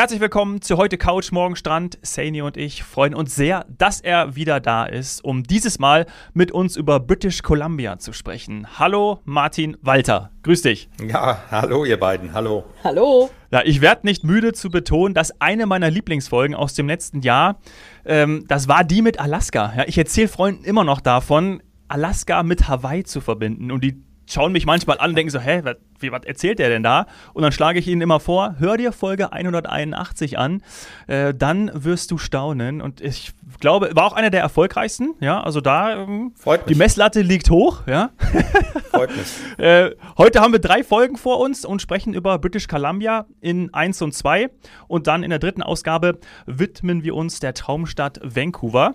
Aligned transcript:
Herzlich 0.00 0.22
willkommen 0.22 0.62
zu 0.62 0.78
heute 0.78 0.96
Couch, 0.96 1.30
morgen 1.30 1.56
Strand. 1.56 1.98
Saini 2.00 2.40
und 2.40 2.56
ich 2.56 2.84
freuen 2.84 3.14
uns 3.14 3.34
sehr, 3.34 3.66
dass 3.68 4.00
er 4.00 4.34
wieder 4.34 4.58
da 4.58 4.86
ist, 4.86 5.22
um 5.22 5.42
dieses 5.42 5.78
Mal 5.78 6.06
mit 6.32 6.52
uns 6.52 6.78
über 6.78 7.00
British 7.00 7.42
Columbia 7.42 7.98
zu 7.98 8.14
sprechen. 8.14 8.66
Hallo 8.78 9.20
Martin 9.26 9.76
Walter, 9.82 10.30
grüß 10.42 10.62
dich. 10.62 10.88
Ja, 11.06 11.42
hallo 11.50 11.84
ihr 11.84 12.00
beiden, 12.00 12.32
hallo. 12.32 12.64
Hallo. 12.82 13.28
Ja, 13.50 13.60
ich 13.62 13.82
werde 13.82 14.06
nicht 14.06 14.24
müde 14.24 14.54
zu 14.54 14.70
betonen, 14.70 15.12
dass 15.12 15.38
eine 15.38 15.66
meiner 15.66 15.90
Lieblingsfolgen 15.90 16.56
aus 16.56 16.72
dem 16.72 16.88
letzten 16.88 17.20
Jahr, 17.20 17.60
ähm, 18.06 18.46
das 18.48 18.68
war 18.68 18.84
die 18.84 19.02
mit 19.02 19.20
Alaska. 19.20 19.74
Ja, 19.76 19.84
ich 19.86 19.98
erzähle 19.98 20.28
Freunden 20.28 20.64
immer 20.64 20.84
noch 20.84 21.02
davon, 21.02 21.62
Alaska 21.88 22.42
mit 22.42 22.68
Hawaii 22.68 23.04
zu 23.04 23.20
verbinden 23.20 23.70
und 23.70 23.84
die 23.84 24.02
schauen 24.30 24.52
mich 24.52 24.66
manchmal 24.66 24.98
an 24.98 25.10
und 25.10 25.16
denken 25.16 25.30
so, 25.30 25.40
hä, 25.40 25.60
was, 25.64 25.76
was 26.00 26.24
erzählt 26.24 26.58
der 26.58 26.68
denn 26.68 26.82
da? 26.82 27.06
Und 27.32 27.42
dann 27.42 27.52
schlage 27.52 27.78
ich 27.78 27.88
ihnen 27.88 28.00
immer 28.00 28.20
vor, 28.20 28.56
hör 28.58 28.76
dir 28.76 28.92
Folge 28.92 29.32
181 29.32 30.38
an, 30.38 30.62
äh, 31.06 31.34
dann 31.34 31.70
wirst 31.74 32.10
du 32.10 32.18
staunen. 32.18 32.80
Und 32.80 33.00
ich 33.00 33.32
glaube, 33.58 33.90
war 33.94 34.04
auch 34.04 34.12
einer 34.12 34.30
der 34.30 34.40
erfolgreichsten, 34.40 35.14
ja, 35.20 35.42
also 35.42 35.60
da, 35.60 36.02
ähm, 36.02 36.32
Freut 36.36 36.66
mich. 36.66 36.74
die 36.74 36.78
Messlatte 36.78 37.22
liegt 37.22 37.50
hoch, 37.50 37.86
ja. 37.86 38.10
Freut 38.90 39.10
mich. 39.16 39.26
Äh, 39.58 39.90
heute 40.16 40.40
haben 40.40 40.52
wir 40.52 40.58
drei 40.58 40.82
Folgen 40.82 41.16
vor 41.18 41.38
uns 41.38 41.66
und 41.66 41.82
sprechen 41.82 42.14
über 42.14 42.38
British 42.38 42.66
Columbia 42.66 43.26
in 43.40 43.72
1 43.74 44.00
und 44.00 44.14
2. 44.14 44.48
Und 44.88 45.06
dann 45.06 45.22
in 45.22 45.28
der 45.28 45.38
dritten 45.38 45.62
Ausgabe 45.62 46.18
widmen 46.46 47.02
wir 47.02 47.14
uns 47.14 47.40
der 47.40 47.52
Traumstadt 47.52 48.20
Vancouver. 48.22 48.94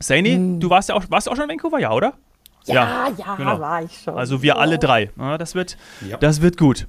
Saini, 0.00 0.58
du 0.58 0.68
warst 0.68 0.88
ja 0.88 0.96
auch, 0.96 1.04
warst 1.10 1.26
du 1.26 1.30
auch 1.30 1.36
schon 1.36 1.44
in 1.44 1.50
Vancouver, 1.50 1.78
ja, 1.78 1.92
oder? 1.92 2.14
Ja, 2.66 3.08
ja, 3.16 3.34
genau. 3.36 3.60
war 3.60 3.82
ich 3.82 4.00
schon. 4.02 4.16
Also 4.16 4.42
wir 4.42 4.56
alle 4.58 4.78
drei. 4.78 5.10
Ja, 5.18 5.36
das, 5.38 5.54
wird, 5.54 5.76
Ja. 6.08 6.16
das 6.16 6.40
wird 6.40 6.56
gut. 6.56 6.86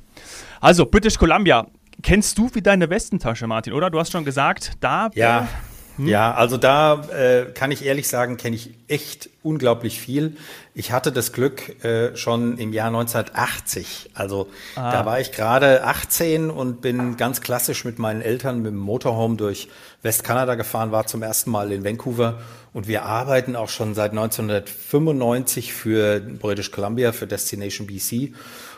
Also 0.62 0.86
British 0.86 1.18
Columbia. 1.18 1.68
Kennst 2.04 2.38
du 2.38 2.50
wie 2.54 2.62
deine 2.62 2.90
Westentasche, 2.90 3.48
Martin, 3.48 3.74
oder? 3.74 3.90
Du 3.90 4.00
hast 4.00 4.12
schon 4.12 4.26
gesagt, 4.26 4.74
da. 4.82 5.10
Ja, 5.16 5.48
ja, 5.98 6.34
also 6.34 6.58
da 6.58 7.04
äh, 7.10 7.46
kann 7.54 7.72
ich 7.72 7.86
ehrlich 7.86 8.08
sagen, 8.08 8.38
kenne 8.38 8.56
ich 8.56 8.72
echt 8.88 9.30
unglaublich 9.44 10.00
viel. 10.00 10.36
Ich 10.74 10.92
hatte 10.92 11.12
das 11.12 11.32
Glück 11.32 11.84
äh, 11.84 12.16
schon 12.18 12.58
im 12.58 12.74
Jahr 12.74 12.88
1980. 12.88 14.12
Also 14.14 14.48
da 14.76 15.06
war 15.06 15.20
ich 15.20 15.32
gerade 15.32 15.84
18 15.84 16.50
und 16.50 16.82
bin 16.82 17.18
ganz 17.18 17.42
klassisch 17.42 17.86
mit 17.86 18.00
meinen 18.00 18.22
Eltern 18.22 18.62
mit 18.62 18.72
dem 18.72 18.78
Motorhome 18.78 19.38
durch 19.38 19.70
Westkanada 20.02 20.56
gefahren, 20.56 20.92
war 20.92 21.08
zum 21.08 21.24
ersten 21.24 21.50
Mal 21.50 21.72
in 21.72 21.84
Vancouver 21.84 22.40
und 22.74 22.88
wir 22.88 23.04
arbeiten 23.04 23.56
auch 23.56 23.70
schon 23.70 23.96
seit 23.96 24.12
1995 24.12 25.74
für 25.74 26.20
British 26.20 26.72
Columbia, 26.72 27.14
für 27.14 27.26
Destination 27.26 27.88
BC. 27.88 28.34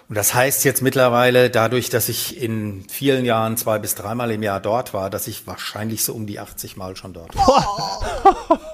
Und 0.09 0.16
das 0.16 0.33
heißt 0.33 0.63
jetzt 0.63 0.81
mittlerweile, 0.81 1.50
dadurch, 1.50 1.89
dass 1.89 2.08
ich 2.08 2.41
in 2.41 2.86
vielen 2.89 3.25
Jahren 3.25 3.58
zwei 3.58 3.77
bis 3.77 3.94
dreimal 3.94 4.31
im 4.31 4.41
Jahr 4.41 4.61
dort 4.61 4.94
war, 4.94 5.09
dass 5.09 5.27
ich 5.27 5.45
wahrscheinlich 5.47 6.03
so 6.03 6.13
um 6.13 6.25
die 6.25 6.39
80 6.39 6.77
Mal 6.77 6.95
schon 6.95 7.13
dort 7.13 7.36
war. 7.36 8.58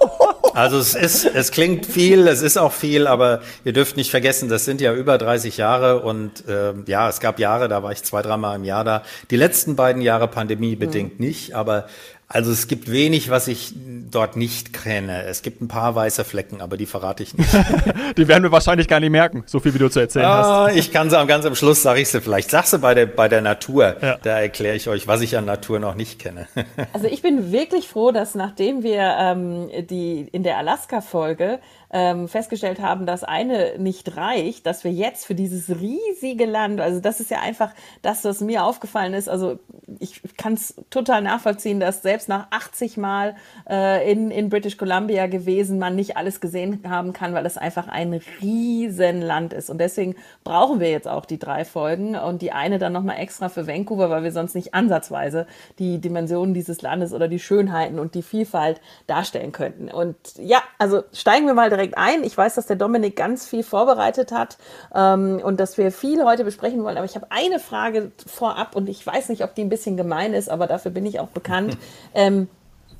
Also 0.54 0.78
es 0.78 0.94
ist, 0.94 1.24
es 1.24 1.50
klingt 1.50 1.84
viel, 1.84 2.28
es 2.28 2.40
ist 2.40 2.56
auch 2.56 2.70
viel, 2.70 3.08
aber 3.08 3.42
ihr 3.64 3.72
dürft 3.72 3.96
nicht 3.96 4.12
vergessen, 4.12 4.48
das 4.48 4.64
sind 4.64 4.80
ja 4.80 4.94
über 4.94 5.18
30 5.18 5.56
Jahre 5.56 6.02
und 6.02 6.44
ähm, 6.48 6.84
ja, 6.86 7.08
es 7.08 7.18
gab 7.18 7.40
Jahre, 7.40 7.66
da 7.66 7.82
war 7.82 7.90
ich 7.90 8.04
zwei, 8.04 8.22
dreimal 8.22 8.54
im 8.54 8.62
Jahr 8.62 8.84
da. 8.84 9.02
Die 9.30 9.36
letzten 9.36 9.74
beiden 9.74 10.00
Jahre 10.00 10.28
Pandemie 10.28 10.76
bedingt 10.76 11.18
nicht, 11.18 11.54
aber 11.54 11.88
also 12.28 12.50
es 12.50 12.68
gibt 12.68 12.90
wenig, 12.90 13.30
was 13.30 13.48
ich 13.48 13.74
dort 14.10 14.36
nicht 14.36 14.72
kenne. 14.72 15.24
Es 15.24 15.42
gibt 15.42 15.60
ein 15.60 15.68
paar 15.68 15.94
weiße 15.94 16.24
Flecken, 16.24 16.60
aber 16.60 16.76
die 16.76 16.86
verrate 16.86 17.22
ich 17.22 17.36
nicht. 17.36 17.50
Die 18.16 18.28
werden 18.28 18.42
wir 18.42 18.52
wahrscheinlich 18.52 18.88
gar 18.88 19.00
nicht 19.00 19.10
merken, 19.10 19.42
so 19.46 19.60
viel 19.60 19.74
wie 19.74 19.78
du 19.78 19.88
zu 19.88 20.00
erzählen 20.00 20.26
hast. 20.26 20.46
Ah, 20.46 20.70
ich 20.72 20.92
kann 20.92 21.10
sie 21.10 21.18
am 21.18 21.26
ganz 21.26 21.44
am 21.44 21.54
Schluss, 21.54 21.82
sage 21.82 22.00
ich 22.00 22.08
sie 22.08 22.20
vielleicht. 22.20 22.50
Sag 22.50 22.66
sie 22.66 22.78
bei 22.78 22.94
der, 22.94 23.06
bei 23.06 23.28
der 23.28 23.40
Natur. 23.40 23.96
Ja. 24.00 24.18
Da 24.22 24.40
erkläre 24.40 24.76
ich 24.76 24.88
euch, 24.88 25.06
was 25.06 25.20
ich 25.20 25.36
an 25.36 25.44
Natur 25.44 25.78
noch 25.78 25.94
nicht 25.94 26.18
kenne. 26.18 26.46
Also 26.92 27.06
ich 27.06 27.22
bin 27.22 27.50
wirklich 27.50 27.88
froh, 27.88 28.12
dass 28.12 28.34
nachdem 28.34 28.82
wir 28.82 29.16
ähm, 29.18 29.68
die 29.88 30.28
in 30.32 30.42
der 30.42 30.58
Alaska-Folge 30.58 31.58
ähm, 31.94 32.26
festgestellt 32.26 32.82
haben, 32.82 33.06
dass 33.06 33.22
eine 33.22 33.78
nicht 33.78 34.16
reicht, 34.16 34.66
dass 34.66 34.82
wir 34.82 34.90
jetzt 34.90 35.26
für 35.26 35.36
dieses 35.36 35.68
riesige 35.68 36.44
Land, 36.44 36.80
also 36.80 36.98
das 36.98 37.20
ist 37.20 37.30
ja 37.30 37.40
einfach 37.40 37.72
das, 38.02 38.24
was 38.24 38.40
mir 38.40 38.64
aufgefallen 38.64 39.14
ist. 39.14 39.28
Also 39.28 39.60
ich 40.00 40.20
kann 40.36 40.54
es 40.54 40.74
total 40.90 41.22
nachvollziehen, 41.22 41.78
dass 41.78 42.02
selbst 42.02 42.28
nach 42.28 42.48
80 42.50 42.96
Mal 42.96 43.36
äh, 43.70 44.10
in, 44.10 44.32
in 44.32 44.48
British 44.48 44.76
Columbia 44.76 45.28
gewesen, 45.28 45.78
man 45.78 45.94
nicht 45.94 46.16
alles 46.16 46.40
gesehen 46.40 46.80
haben 46.88 47.12
kann, 47.12 47.32
weil 47.32 47.46
es 47.46 47.56
einfach 47.56 47.86
ein 47.86 48.20
riesen 48.42 49.22
Land 49.22 49.52
ist. 49.52 49.70
Und 49.70 49.78
deswegen 49.78 50.16
brauchen 50.42 50.80
wir 50.80 50.90
jetzt 50.90 51.06
auch 51.06 51.24
die 51.24 51.38
drei 51.38 51.64
Folgen 51.64 52.16
und 52.16 52.42
die 52.42 52.50
eine 52.50 52.80
dann 52.80 52.92
nochmal 52.92 53.18
extra 53.20 53.48
für 53.48 53.68
Vancouver, 53.68 54.10
weil 54.10 54.24
wir 54.24 54.32
sonst 54.32 54.56
nicht 54.56 54.74
ansatzweise 54.74 55.46
die 55.78 56.00
Dimensionen 56.00 56.54
dieses 56.54 56.82
Landes 56.82 57.12
oder 57.12 57.28
die 57.28 57.38
Schönheiten 57.38 58.00
und 58.00 58.16
die 58.16 58.22
Vielfalt 58.22 58.80
darstellen 59.06 59.52
könnten. 59.52 59.88
Und 59.90 60.16
ja, 60.38 60.60
also 60.78 61.04
steigen 61.12 61.46
wir 61.46 61.54
mal 61.54 61.70
direkt 61.70 61.83
ein. 61.92 62.24
Ich 62.24 62.36
weiß, 62.36 62.54
dass 62.54 62.66
der 62.66 62.76
Dominik 62.76 63.16
ganz 63.16 63.46
viel 63.46 63.62
vorbereitet 63.62 64.32
hat 64.32 64.58
ähm, 64.94 65.40
und 65.42 65.60
dass 65.60 65.78
wir 65.78 65.92
viel 65.92 66.24
heute 66.24 66.44
besprechen 66.44 66.82
wollen. 66.82 66.96
Aber 66.96 67.06
ich 67.06 67.14
habe 67.14 67.26
eine 67.30 67.58
Frage 67.58 68.12
vorab 68.26 68.74
und 68.74 68.88
ich 68.88 69.06
weiß 69.06 69.28
nicht, 69.28 69.44
ob 69.44 69.54
die 69.54 69.62
ein 69.62 69.68
bisschen 69.68 69.96
gemein 69.96 70.32
ist, 70.34 70.48
aber 70.48 70.66
dafür 70.66 70.90
bin 70.90 71.06
ich 71.06 71.20
auch 71.20 71.28
bekannt. 71.28 71.76
Ähm, 72.14 72.48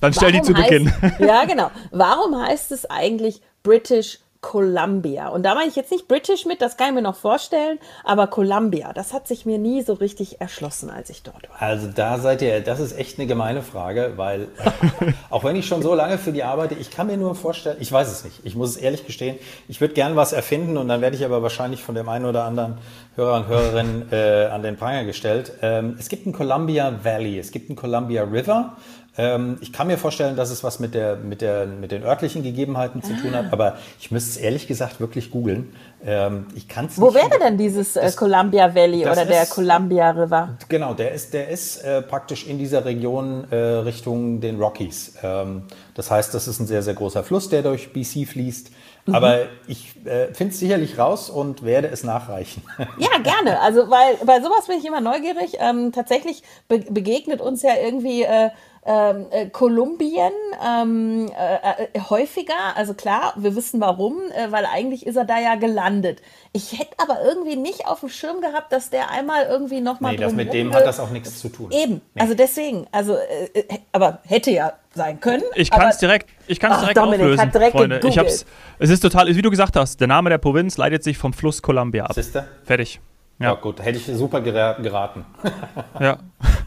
Dann 0.01 0.13
stell 0.13 0.33
die 0.33 0.43
zu 0.43 0.53
Beginn. 0.53 0.93
Heißt, 1.01 1.21
ja, 1.21 1.45
genau. 1.45 1.71
Warum 1.91 2.41
heißt 2.41 2.73
es 2.73 2.89
eigentlich 2.89 3.41
British 3.63 4.19
Columbia? 4.45 5.29
Und 5.29 5.43
da 5.45 5.55
meine 5.55 5.69
ich 5.69 5.75
jetzt 5.75 5.91
nicht 5.91 6.07
British 6.07 6.45
mit, 6.45 6.61
das 6.61 6.77
kann 6.77 6.89
ich 6.89 6.95
mir 6.95 7.03
noch 7.03 7.17
vorstellen, 7.17 7.79
aber 8.05 8.27
Columbia, 8.27 8.93
das 8.93 9.15
hat 9.15 9.27
sich 9.27 9.47
mir 9.47 9.57
nie 9.57 9.81
so 9.81 9.95
richtig 9.95 10.43
erschlossen, 10.43 10.91
als 10.91 11.09
ich 11.09 11.23
dort 11.23 11.49
war. 11.49 11.63
Also 11.63 11.89
da 11.89 12.19
seid 12.19 12.43
ihr, 12.43 12.61
das 12.61 12.79
ist 12.79 12.93
echt 12.93 13.19
eine 13.19 13.27
gemeine 13.27 13.63
Frage, 13.63 14.13
weil 14.17 14.49
auch 15.31 15.45
wenn 15.45 15.57
ich 15.57 15.67
schon 15.67 15.81
so 15.81 15.95
lange 15.95 16.19
für 16.19 16.31
die 16.31 16.45
arbeite, 16.45 16.75
ich 16.75 16.91
kann 16.91 17.07
mir 17.07 17.17
nur 17.17 17.35
vorstellen, 17.35 17.79
ich 17.81 17.91
weiß 17.91 18.13
es 18.13 18.23
nicht, 18.23 18.41
ich 18.45 18.55
muss 18.55 18.71
es 18.71 18.77
ehrlich 18.77 19.07
gestehen, 19.07 19.39
ich 19.67 19.81
würde 19.81 19.95
gern 19.95 20.15
was 20.15 20.35
erfinden 20.35 20.77
und 20.77 20.89
dann 20.89 21.01
werde 21.01 21.17
ich 21.17 21.25
aber 21.25 21.43
wahrscheinlich 21.43 21.83
von 21.83 21.95
dem 21.95 22.11
einen 22.11 22.27
oder 22.27 22.45
anderen 22.45 22.77
Hörer 23.17 23.37
und 23.37 23.47
Hörerin 23.47 24.13
äh, 24.13 24.47
an 24.47 24.63
den 24.63 24.77
Pranger 24.77 25.05
gestellt. 25.05 25.53
Ähm, 25.63 25.97
es 25.99 26.11
gibt 26.11 26.27
einen 26.27 26.35
Columbia 26.35 26.93
Valley, 27.03 27.39
es 27.39 27.51
gibt 27.51 27.71
einen 27.71 27.77
Columbia 27.77 28.25
River. 28.25 28.77
Ähm, 29.17 29.59
ich 29.61 29.73
kann 29.73 29.87
mir 29.87 29.97
vorstellen, 29.99 30.35
dass 30.35 30.51
es 30.51 30.65
was 30.65 30.81
mit, 30.81 30.95
der, 30.95 31.17
mit, 31.17 31.41
der, 31.41 31.67
mit 31.67 31.93
den 31.93 32.03
örtlichen 32.03 32.43
Gegebenheiten 32.43 33.03
zu 33.03 33.15
tun 33.15 33.35
hat, 33.35 33.53
aber 33.53 33.77
ich 34.01 34.11
müsste 34.11 34.31
es 34.31 34.37
ehrlich 34.37 34.67
gesagt 34.67 34.99
wirklich 34.99 35.31
googeln. 35.31 35.73
Ähm, 36.05 36.47
ich 36.57 36.67
kann 36.69 36.87
es 36.87 37.01
Wo 37.01 37.15
wäre 37.15 37.39
denn 37.39 37.57
dieses 37.57 37.95
äh, 37.97 38.11
Columbia 38.17 38.75
Valley 38.75 39.03
das 39.05 39.13
oder 39.17 39.27
der 39.27 39.43
ist- 39.45 39.51
Columbia 39.51 40.11
River? 40.11 40.59
Genau, 40.69 40.95
der 40.95 41.13
ist, 41.13 41.33
der 41.33 41.49
ist 41.49 41.79
äh, 41.85 42.03
praktisch 42.03 42.47
in 42.47 42.59
dieser 42.59 42.85
Region 42.85 43.45
äh, 43.51 43.57
Richtung 43.57 44.41
den 44.41 44.59
Rockies. 44.61 45.15
Ähm, 45.23 45.63
das 45.95 46.11
heißt, 46.11 46.35
das 46.35 46.49
ist 46.49 46.59
ein 46.59 46.67
sehr, 46.67 46.83
sehr 46.83 46.95
großer 46.95 47.23
Fluss, 47.23 47.49
der 47.49 47.63
durch 47.63 47.93
BC 47.93 48.27
fließt. 48.27 48.71
Aber 49.13 49.41
ich 49.67 49.95
äh, 50.07 50.33
finde 50.33 50.55
es 50.55 50.61
sicherlich 50.61 50.99
raus 50.99 51.29
und 51.29 51.63
werde 51.63 51.89
es 51.89 52.05
nachreichen. 52.05 52.63
Ja, 52.99 53.19
gerne. 53.23 53.61
Also, 53.61 53.91
weil 53.91 54.17
bei 54.25 54.41
sowas 54.41 54.67
bin 54.67 54.79
ich 54.79 54.85
immer 54.87 55.03
neugierig. 55.03 55.59
Ähm, 55.61 55.93
tatsächlich 55.93 56.43
be 56.69 56.79
begegnet 56.89 57.41
uns 57.43 57.63
ja 57.63 57.73
irgendwie 57.83 58.23
äh, 58.23 58.49
ähm, 58.87 59.27
äh, 59.31 59.47
Kolumbien 59.47 60.33
ähm, 60.65 61.29
äh, 61.29 61.85
äh, 61.95 62.01
häufiger. 62.11 62.77
Also 62.77 62.95
klar, 62.95 63.33
wir 63.37 63.57
wissen 63.57 63.81
warum, 63.81 64.19
äh, 64.35 64.53
weil 64.53 64.67
eigentlich 64.67 65.07
ist 65.07 65.17
er 65.17 65.25
da 65.25 65.39
ja 65.39 65.55
gelandet. 65.55 66.21
Ich 66.53 66.79
hätte 66.79 66.95
aber 66.99 67.25
irgendwie 67.25 67.57
nicht 67.57 67.87
auf 67.87 68.01
dem 68.01 68.11
Schirm 68.11 68.41
gehabt, 68.41 68.73
dass 68.73 68.91
der 68.91 69.11
einmal 69.11 69.47
irgendwie 69.47 69.81
nochmal 69.81 70.13
nee, 70.13 70.19
das, 70.19 70.33
mit 70.33 70.53
dem 70.53 70.75
hat 70.75 70.87
das 70.87 71.01
auch 71.01 71.11
nichts 71.11 71.41
zu 71.41 71.49
tun. 71.49 71.71
Eben, 71.71 72.01
Nee. 72.15 72.21
also 72.21 72.35
deswegen, 72.35 72.87
also, 72.93 73.15
äh, 73.15 73.59
äh, 73.59 73.79
aber 73.93 74.21
hätte 74.27 74.51
ja 74.51 74.75
sein 74.95 75.21
können. 75.21 75.43
Ich 75.55 75.71
kann 75.71 75.89
es 75.89 75.99
direkt, 75.99 76.29
ich 76.47 76.61
kann's 76.61 76.77
Ach, 76.77 76.81
direkt 76.81 76.99
Dominik 76.99 77.21
auflösen, 77.21 77.41
hat 77.41 77.55
direkt 77.55 77.73
Freunde. 77.73 78.01
Ich 78.07 78.19
hab's, 78.19 78.45
es 78.79 78.91
ist 78.91 79.01
total, 79.01 79.35
wie 79.35 79.43
du 79.43 79.51
gesagt 79.51 79.77
hast, 79.77 80.01
der 80.01 80.09
Name 80.09 80.31
der 80.31 80.39
Provinz 80.39 80.77
leitet 80.77 81.03
sich 81.03 81.19
vom 81.19 81.33
Fluss 81.33 81.63
Columbia 81.63 82.05
ab. 82.05 82.15
Siehste? 82.15 82.47
Fertig. 82.65 83.01
Ja. 83.39 83.47
Ja. 83.49 83.55
gut, 83.55 83.83
hätte 83.83 83.99
ich 83.99 84.07
super 84.07 84.39
gera- 84.39 84.81
geraten. 84.81 85.25
Ja, 86.01 86.19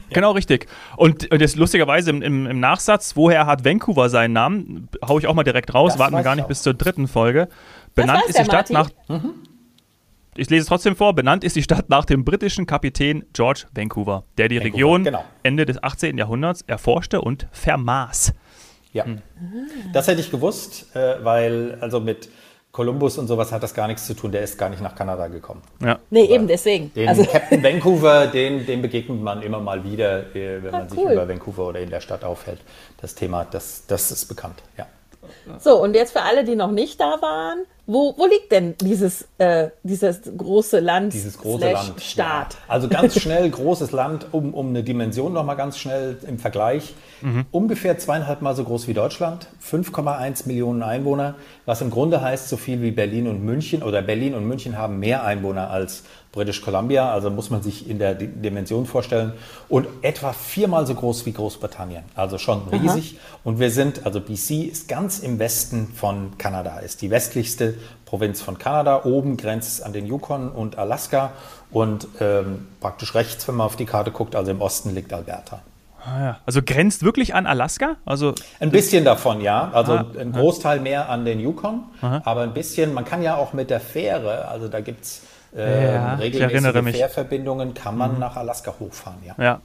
genau 0.10 0.32
richtig. 0.32 0.68
Und, 0.96 1.32
und 1.32 1.40
jetzt 1.42 1.56
lustigerweise 1.56 2.10
im, 2.10 2.22
im, 2.22 2.46
im 2.48 2.60
Nachsatz, 2.60 3.16
woher 3.16 3.46
hat 3.46 3.64
Vancouver 3.66 4.10
seinen 4.10 4.34
Namen, 4.34 4.90
hau 5.06 5.18
ich 5.20 5.28
auch 5.28 5.34
mal 5.34 5.44
direkt 5.44 5.74
raus, 5.74 5.94
Das 5.94 6.00
warten 6.00 6.16
wir 6.16 6.24
gar 6.24 6.34
ich 6.34 6.38
nicht 6.38 6.44
auch. 6.46 6.50
bis 6.50 6.62
zur 6.64 6.74
dritten 6.74 7.08
Folge. 7.08 7.48
Benannt 7.96 8.24
ist 8.28 8.38
die 8.40 8.44
Stadt 8.46 8.70
nach. 8.70 8.90
Martin. 9.08 9.34
Ich 10.36 10.50
lese 10.50 10.62
es 10.62 10.68
trotzdem 10.68 10.96
vor. 10.96 11.14
Benannt 11.16 11.44
ist 11.44 11.56
die 11.56 11.64
Stadt 11.64 11.90
nach 11.90 12.06
dem 12.06 12.24
britischen 12.24 12.66
Kapitän 12.68 13.26
George 13.34 13.64
Vancouver, 13.74 14.24
der 14.38 14.48
die 14.50 14.58
Vancouver, 14.58 14.74
Region 14.76 15.04
genau. 15.04 15.24
Ende 15.44 15.66
des 15.66 15.82
18. 15.82 16.18
Jahrhunderts 16.18 16.62
erforschte 16.68 17.22
und 17.22 17.48
vermaß. 17.52 18.34
Ja, 18.94 19.04
das 19.94 20.08
hätte 20.08 20.22
ich 20.22 20.30
gewusst, 20.32 20.96
äh, 20.96 21.16
weil 21.24 21.78
also 21.82 22.00
mit 22.00 22.30
Columbus 22.78 23.18
und 23.18 23.26
sowas 23.26 23.52
hat 23.52 23.64
das 23.64 23.74
gar 23.74 23.88
nichts 23.88 24.06
zu 24.06 24.14
tun. 24.14 24.32
Der 24.32 24.44
ist 24.44 24.56
gar 24.56 24.70
nicht 24.70 24.84
nach 24.84 24.94
Kanada 24.94 25.26
gekommen. 25.30 25.64
Ja. 25.82 25.98
Nee, 26.12 26.26
eben 26.26 26.48
deswegen. 26.48 26.94
Den 26.94 27.10
Also, 27.10 27.26
Captain 27.32 27.64
Vancouver, 27.64 28.28
den, 28.28 28.68
den 28.68 28.84
begegnet 28.84 29.20
man 29.20 29.42
immer 29.42 29.60
mal 29.60 29.84
wieder, 29.84 30.36
äh, 30.36 30.62
wenn 30.62 30.72
Ah, 30.76 30.80
man 30.80 30.90
sich 30.90 31.00
cool. 31.00 31.12
über 31.14 31.28
Vancouver 31.28 31.70
oder 31.70 31.80
in 31.80 31.90
der 31.90 32.02
Stadt 32.02 32.24
aufhält. 32.24 32.60
Das 33.02 33.16
Thema, 33.16 33.46
das, 33.50 33.88
das 33.88 34.12
ist 34.12 34.28
bekannt, 34.28 34.62
ja. 34.78 34.86
so, 35.60 35.82
und 35.82 35.96
jetzt 35.96 36.12
für 36.12 36.22
alle, 36.22 36.44
die 36.44 36.56
noch 36.56 36.70
nicht 36.70 37.00
da 37.00 37.20
waren, 37.20 37.66
Wo, 37.90 38.14
wo 38.18 38.26
liegt 38.26 38.52
denn 38.52 38.76
dieses, 38.82 39.30
äh, 39.38 39.70
dieses 39.82 40.20
große 40.38 40.82
Land? 40.82 41.14
Dieses 41.14 41.38
große 41.38 41.72
Land. 41.72 42.02
Staat. 42.02 42.54
Ja. 42.56 42.60
Also 42.68 42.90
ganz 42.90 43.18
schnell 43.18 43.50
großes 43.50 43.94
Land, 43.94 44.28
um, 44.34 44.54
um 44.54 44.68
eine 44.68 44.84
Dimension 44.84 45.32
nochmal 45.32 45.56
ganz 45.56 45.78
schnell 45.78 46.18
im 46.28 46.38
Vergleich. 46.38 46.94
Mhm. 47.22 47.46
Ungefähr 47.50 47.98
zweieinhalb 47.98 48.42
Mal 48.42 48.58
so 48.58 48.66
groß 48.66 48.90
wie 48.90 48.94
Deutschland, 48.94 49.48
5,1 49.66 50.48
Millionen 50.48 50.84
Einwohner, 50.84 51.36
was 51.66 51.82
im 51.82 51.90
Grunde 51.90 52.20
heißt 52.20 52.50
so 52.50 52.58
viel 52.58 52.82
wie 52.82 52.92
Berlin 52.92 53.26
und 53.26 53.42
München 53.46 53.82
oder 53.84 54.02
Berlin 54.02 54.34
und 54.36 54.46
München 54.46 54.78
haben 54.78 55.00
mehr 55.00 55.24
Einwohner 55.24 55.70
als 55.70 56.04
British 56.38 56.62
Columbia, 56.62 57.12
also 57.12 57.30
muss 57.30 57.50
man 57.50 57.64
sich 57.64 57.90
in 57.90 58.00
der 58.00 58.14
Dimension 58.14 58.86
vorstellen. 58.86 59.34
Und 59.70 59.88
etwa 60.02 60.34
viermal 60.34 60.86
so 60.86 60.94
groß 60.94 61.26
wie 61.26 61.32
Großbritannien, 61.32 62.04
also 62.16 62.38
schon 62.38 62.68
riesig. 62.68 63.16
Aha. 63.18 63.40
Und 63.44 63.60
wir 63.60 63.72
sind, 63.72 64.06
also 64.06 64.22
BC 64.22 64.70
ist 64.70 64.88
ganz 64.88 65.20
im 65.20 65.40
Westen 65.40 65.88
von 65.88 66.38
Kanada, 66.38 66.80
ist 66.80 67.02
die 67.02 67.10
westlichste 67.10 67.77
Provinz 68.06 68.42
von 68.42 68.58
Kanada. 68.58 69.04
Oben 69.04 69.38
grenzt 69.38 69.70
es 69.70 69.82
an 69.82 69.94
den 69.94 70.06
Yukon 70.06 70.50
und 70.50 70.78
Alaska 70.78 71.32
und 71.72 72.08
ähm, 72.20 72.68
praktisch 72.80 73.16
rechts, 73.16 73.48
wenn 73.48 73.56
man 73.56 73.66
auf 73.66 73.76
die 73.76 73.86
Karte 73.86 74.12
guckt, 74.12 74.36
also 74.36 74.52
im 74.52 74.62
Osten 74.62 74.94
liegt 74.94 75.14
Alberta. 75.14 75.62
Ah, 76.08 76.24
ja. 76.24 76.38
Also 76.46 76.62
grenzt 76.64 77.04
wirklich 77.04 77.36
an 77.36 77.46
Alaska? 77.46 77.98
Also 78.06 78.34
ein 78.60 78.72
bisschen 78.72 79.04
davon, 79.04 79.42
ja. 79.42 79.70
Also 79.74 79.94
ah, 79.94 80.06
ein 80.18 80.32
Großteil 80.32 80.80
mehr 80.80 81.10
an 81.10 81.26
den 81.26 81.40
Yukon, 81.40 81.84
Aha. 82.02 82.22
aber 82.24 82.42
ein 82.42 82.54
bisschen, 82.54 82.94
man 82.94 83.04
kann 83.04 83.22
ja 83.22 83.36
auch 83.36 83.54
mit 83.54 83.70
der 83.70 83.82
Fähre, 83.82 84.48
also 84.48 84.70
da 84.70 84.80
gibt 84.80 85.04
es 85.04 85.22
äh, 85.56 85.94
ja, 85.94 86.16
regelmäßige 86.16 86.96
Fährverbindungen 86.96 87.74
kann 87.74 87.98
man 87.98 88.14
mhm. 88.14 88.20
nach 88.20 88.38
Alaska 88.38 88.74
hochfahren, 88.80 89.20
ja. 89.26 89.36
Ja, 89.38 89.62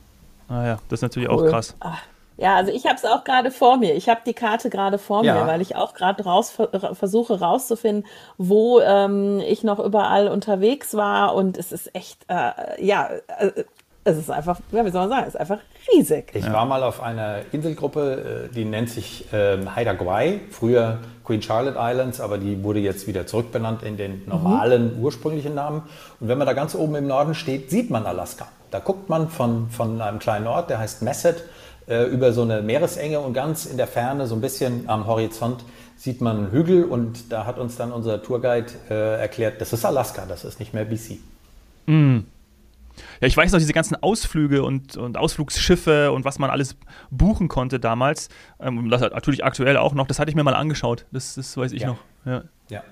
ah, 0.48 0.66
ja. 0.66 0.78
das 0.88 0.98
ist 0.98 1.02
natürlich 1.02 1.28
cool. 1.28 1.46
auch 1.46 1.50
krass. 1.50 1.76
Ja, 2.42 2.56
also 2.56 2.72
ich 2.72 2.86
habe 2.86 2.96
es 2.96 3.04
auch 3.04 3.22
gerade 3.22 3.52
vor 3.52 3.76
mir. 3.76 3.94
Ich 3.94 4.08
habe 4.08 4.22
die 4.26 4.34
Karte 4.34 4.68
gerade 4.68 4.98
vor 4.98 5.22
ja. 5.22 5.34
mir, 5.34 5.46
weil 5.46 5.60
ich 5.60 5.76
auch 5.76 5.94
gerade 5.94 6.24
raus 6.24 6.52
versuche 6.92 7.38
rauszufinden, 7.38 8.04
wo 8.36 8.80
ähm, 8.80 9.40
ich 9.46 9.62
noch 9.62 9.78
überall 9.78 10.26
unterwegs 10.26 10.94
war. 10.94 11.36
Und 11.36 11.56
es 11.56 11.70
ist 11.70 11.94
echt, 11.94 12.24
äh, 12.26 12.84
ja, 12.84 13.10
äh, 13.38 13.62
es 14.02 14.18
ist 14.18 14.28
einfach, 14.28 14.58
ja, 14.72 14.84
wie 14.84 14.90
soll 14.90 15.02
man 15.02 15.10
sagen, 15.10 15.22
es 15.28 15.34
ist 15.34 15.40
einfach 15.40 15.58
riesig. 15.94 16.32
Ich 16.34 16.44
ja. 16.44 16.52
war 16.52 16.66
mal 16.66 16.82
auf 16.82 17.00
einer 17.00 17.42
Inselgruppe, 17.52 18.48
äh, 18.50 18.52
die 18.52 18.64
nennt 18.64 18.90
sich 18.90 19.26
ähm, 19.32 19.76
Haida 19.76 19.92
Gwaii, 19.92 20.40
früher 20.50 20.98
Queen 21.24 21.40
Charlotte 21.40 21.78
Islands, 21.80 22.20
aber 22.20 22.38
die 22.38 22.64
wurde 22.64 22.80
jetzt 22.80 23.06
wieder 23.06 23.24
zurückbenannt 23.24 23.84
in 23.84 23.96
den 23.96 24.26
normalen 24.26 24.96
mhm. 24.96 25.04
ursprünglichen 25.04 25.54
Namen. 25.54 25.84
Und 26.18 26.26
wenn 26.26 26.38
man 26.38 26.48
da 26.48 26.54
ganz 26.54 26.74
oben 26.74 26.96
im 26.96 27.06
Norden 27.06 27.36
steht, 27.36 27.70
sieht 27.70 27.90
man 27.90 28.04
Alaska. 28.04 28.48
Da 28.72 28.80
guckt 28.80 29.08
man 29.08 29.28
von, 29.28 29.70
von 29.70 30.00
einem 30.00 30.18
kleinen 30.18 30.48
Ort, 30.48 30.70
der 30.70 30.80
heißt 30.80 31.02
Messet, 31.02 31.44
äh, 31.88 32.04
über 32.04 32.32
so 32.32 32.42
eine 32.42 32.62
Meeresenge 32.62 33.20
und 33.20 33.32
ganz 33.32 33.66
in 33.66 33.76
der 33.76 33.86
Ferne, 33.86 34.26
so 34.26 34.34
ein 34.34 34.40
bisschen 34.40 34.88
am 34.88 35.06
Horizont, 35.06 35.64
sieht 35.96 36.20
man 36.20 36.36
einen 36.36 36.50
Hügel 36.50 36.84
und 36.84 37.32
da 37.32 37.46
hat 37.46 37.58
uns 37.58 37.76
dann 37.76 37.92
unser 37.92 38.22
Tourguide 38.22 38.72
äh, 38.90 39.20
erklärt, 39.20 39.60
das 39.60 39.72
ist 39.72 39.84
Alaska, 39.84 40.24
das 40.26 40.44
ist 40.44 40.58
nicht 40.58 40.74
mehr 40.74 40.84
BC. 40.84 41.18
Mhm. 41.86 42.26
Ja, 43.20 43.28
ich 43.28 43.36
weiß 43.36 43.52
noch, 43.52 43.58
diese 43.58 43.72
ganzen 43.72 43.96
Ausflüge 44.02 44.64
und, 44.64 44.96
und 44.96 45.16
Ausflugsschiffe 45.16 46.12
und 46.12 46.24
was 46.24 46.38
man 46.38 46.50
alles 46.50 46.76
buchen 47.10 47.48
konnte 47.48 47.80
damals, 47.80 48.28
ähm, 48.60 48.90
das 48.90 49.00
natürlich 49.00 49.44
aktuell 49.44 49.76
auch 49.76 49.94
noch, 49.94 50.06
das 50.06 50.18
hatte 50.18 50.30
ich 50.30 50.34
mir 50.34 50.44
mal 50.44 50.54
angeschaut, 50.54 51.06
das, 51.12 51.36
das 51.36 51.56
weiß 51.56 51.72
ich 51.72 51.82
ja. 51.82 51.88
noch. 51.88 51.98
Ja. 52.24 52.42
Ja. 52.68 52.82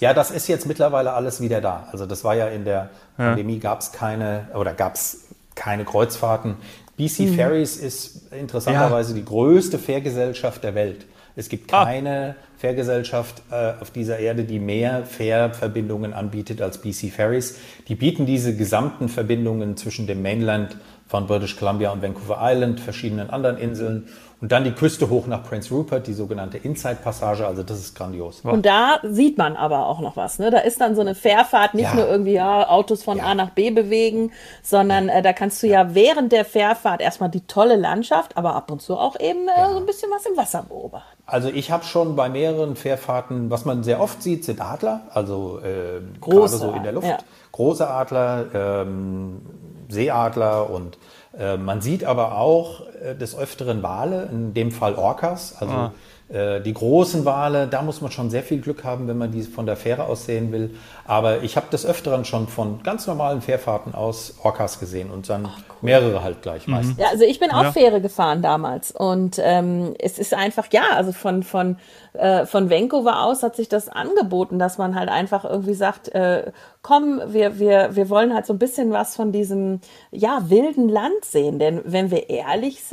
ja, 0.00 0.14
das 0.14 0.32
ist 0.32 0.48
jetzt 0.48 0.66
mittlerweile 0.66 1.12
alles 1.12 1.40
wieder 1.40 1.60
da. 1.60 1.86
Also 1.92 2.06
das 2.06 2.24
war 2.24 2.34
ja 2.34 2.48
in 2.48 2.64
der 2.64 2.90
Pandemie, 3.16 3.60
gab 3.60 3.80
es 3.80 3.92
keine 3.92 4.48
oder 4.52 4.74
gab 4.74 4.96
es 4.96 5.28
keine 5.54 5.84
Kreuzfahrten. 5.84 6.56
BC 6.98 7.20
mhm. 7.20 7.34
Ferries 7.34 7.76
ist 7.76 8.32
interessanterweise 8.32 9.12
ja. 9.12 9.20
die 9.20 9.24
größte 9.24 9.78
Fährgesellschaft 9.78 10.62
der 10.64 10.74
Welt. 10.74 11.06
Es 11.36 11.48
gibt 11.48 11.72
ah. 11.72 11.84
keine 11.84 12.34
ah. 12.36 12.42
Fährgesellschaft 12.58 13.42
äh, 13.52 13.74
auf 13.80 13.92
dieser 13.92 14.18
Erde, 14.18 14.42
die 14.42 14.58
mehr 14.58 15.04
Fährverbindungen 15.06 16.12
anbietet 16.12 16.60
als 16.60 16.78
BC 16.78 17.12
Ferries. 17.12 17.56
Die 17.86 17.94
bieten 17.94 18.26
diese 18.26 18.56
gesamten 18.56 19.08
Verbindungen 19.08 19.76
zwischen 19.76 20.08
dem 20.08 20.20
Mainland 20.22 20.76
von 21.06 21.28
British 21.28 21.56
Columbia 21.56 21.92
und 21.92 22.02
Vancouver 22.02 22.38
Island, 22.40 22.80
verschiedenen 22.80 23.30
anderen 23.30 23.56
Inseln 23.58 24.08
und 24.40 24.52
dann 24.52 24.62
die 24.62 24.72
Küste 24.72 25.10
hoch 25.10 25.26
nach 25.26 25.42
Prince 25.42 25.74
Rupert, 25.74 26.06
die 26.06 26.12
sogenannte 26.12 26.58
Inside-Passage. 26.58 27.44
Also 27.44 27.64
das 27.64 27.80
ist 27.80 27.96
grandios. 27.96 28.40
Und 28.42 28.64
da 28.64 29.00
sieht 29.02 29.36
man 29.36 29.56
aber 29.56 29.86
auch 29.86 30.00
noch 30.00 30.16
was. 30.16 30.38
Ne? 30.38 30.50
Da 30.50 30.58
ist 30.58 30.80
dann 30.80 30.94
so 30.94 31.00
eine 31.00 31.16
Fährfahrt, 31.16 31.74
nicht 31.74 31.88
ja. 31.88 31.94
nur 31.94 32.08
irgendwie 32.08 32.34
ja, 32.34 32.68
Autos 32.68 33.02
von 33.02 33.18
ja. 33.18 33.24
A 33.24 33.34
nach 33.34 33.50
B 33.50 33.70
bewegen, 33.70 34.30
sondern 34.62 35.08
äh, 35.08 35.22
da 35.22 35.32
kannst 35.32 35.60
du 35.62 35.66
ja. 35.66 35.94
während 35.94 36.30
der 36.30 36.44
Fährfahrt 36.44 37.00
erstmal 37.00 37.30
die 37.30 37.46
tolle 37.48 37.74
Landschaft, 37.74 38.36
aber 38.36 38.54
ab 38.54 38.70
und 38.70 38.80
zu 38.80 38.96
auch 38.96 39.18
eben 39.18 39.48
äh, 39.48 39.72
so 39.72 39.78
ein 39.78 39.86
bisschen 39.86 40.10
was 40.12 40.24
im 40.26 40.36
Wasser 40.36 40.64
beobachten. 40.68 41.18
Also 41.26 41.48
ich 41.48 41.72
habe 41.72 41.84
schon 41.84 42.14
bei 42.14 42.28
mehreren 42.28 42.76
Fährfahrten, 42.76 43.50
was 43.50 43.64
man 43.64 43.82
sehr 43.82 44.00
oft 44.00 44.22
sieht, 44.22 44.44
sind 44.44 44.60
Adler, 44.60 45.02
also 45.12 45.58
äh, 45.64 46.00
gerade 46.20 46.48
so 46.48 46.70
in 46.70 46.84
der 46.84 46.92
Luft. 46.92 47.24
Große 47.52 47.88
Adler, 47.88 48.46
ähm, 48.54 49.42
Seeadler 49.88 50.70
und 50.70 50.96
äh, 51.38 51.56
man 51.56 51.80
sieht 51.80 52.04
aber 52.04 52.38
auch 52.38 52.82
des 53.20 53.36
Öfteren 53.36 53.82
Wale, 53.82 54.28
in 54.30 54.54
dem 54.54 54.70
Fall 54.70 54.94
Orcas, 54.94 55.54
also 55.58 55.72
ah. 55.72 55.92
Äh, 56.28 56.60
die 56.60 56.74
großen 56.74 57.24
Wale, 57.24 57.68
da 57.68 57.80
muss 57.80 58.02
man 58.02 58.10
schon 58.10 58.28
sehr 58.28 58.42
viel 58.42 58.60
Glück 58.60 58.84
haben, 58.84 59.08
wenn 59.08 59.16
man 59.16 59.32
die 59.32 59.42
von 59.42 59.64
der 59.64 59.76
Fähre 59.76 60.04
aus 60.04 60.26
sehen 60.26 60.52
will. 60.52 60.74
Aber 61.06 61.42
ich 61.42 61.56
habe 61.56 61.68
des 61.70 61.86
Öfteren 61.86 62.26
schon 62.26 62.48
von 62.48 62.82
ganz 62.82 63.06
normalen 63.06 63.40
Fährfahrten 63.40 63.94
aus 63.94 64.34
Orcas 64.42 64.78
gesehen 64.78 65.10
und 65.10 65.30
dann 65.30 65.46
Ach, 65.46 65.58
cool. 65.70 65.76
mehrere 65.80 66.22
halt 66.22 66.42
gleich 66.42 66.66
mhm. 66.66 66.74
meistens. 66.74 66.98
Ja, 66.98 67.06
also 67.10 67.24
ich 67.24 67.40
bin 67.40 67.50
auch 67.50 67.62
ja. 67.62 67.72
Fähre 67.72 68.02
gefahren 68.02 68.42
damals 68.42 68.92
und 68.92 69.40
ähm, 69.42 69.94
es 69.98 70.18
ist 70.18 70.34
einfach, 70.34 70.66
ja, 70.70 70.82
also 70.94 71.12
von, 71.12 71.42
von, 71.42 71.78
äh, 72.12 72.44
von 72.44 72.68
Vancouver 72.68 73.22
aus 73.22 73.42
hat 73.42 73.56
sich 73.56 73.70
das 73.70 73.88
angeboten, 73.88 74.58
dass 74.58 74.76
man 74.76 74.96
halt 74.96 75.08
einfach 75.08 75.46
irgendwie 75.46 75.74
sagt, 75.74 76.08
äh, 76.08 76.52
komm, 76.82 77.22
wir, 77.28 77.58
wir, 77.58 77.96
wir 77.96 78.10
wollen 78.10 78.34
halt 78.34 78.44
so 78.44 78.52
ein 78.52 78.58
bisschen 78.58 78.90
was 78.90 79.16
von 79.16 79.32
diesem, 79.32 79.80
ja, 80.10 80.42
wilden 80.48 80.90
Land 80.90 81.24
sehen. 81.24 81.58
Denn 81.58 81.80
wenn 81.84 82.10
wir 82.10 82.28
ehrlich 82.28 82.84
sind, 82.84 82.87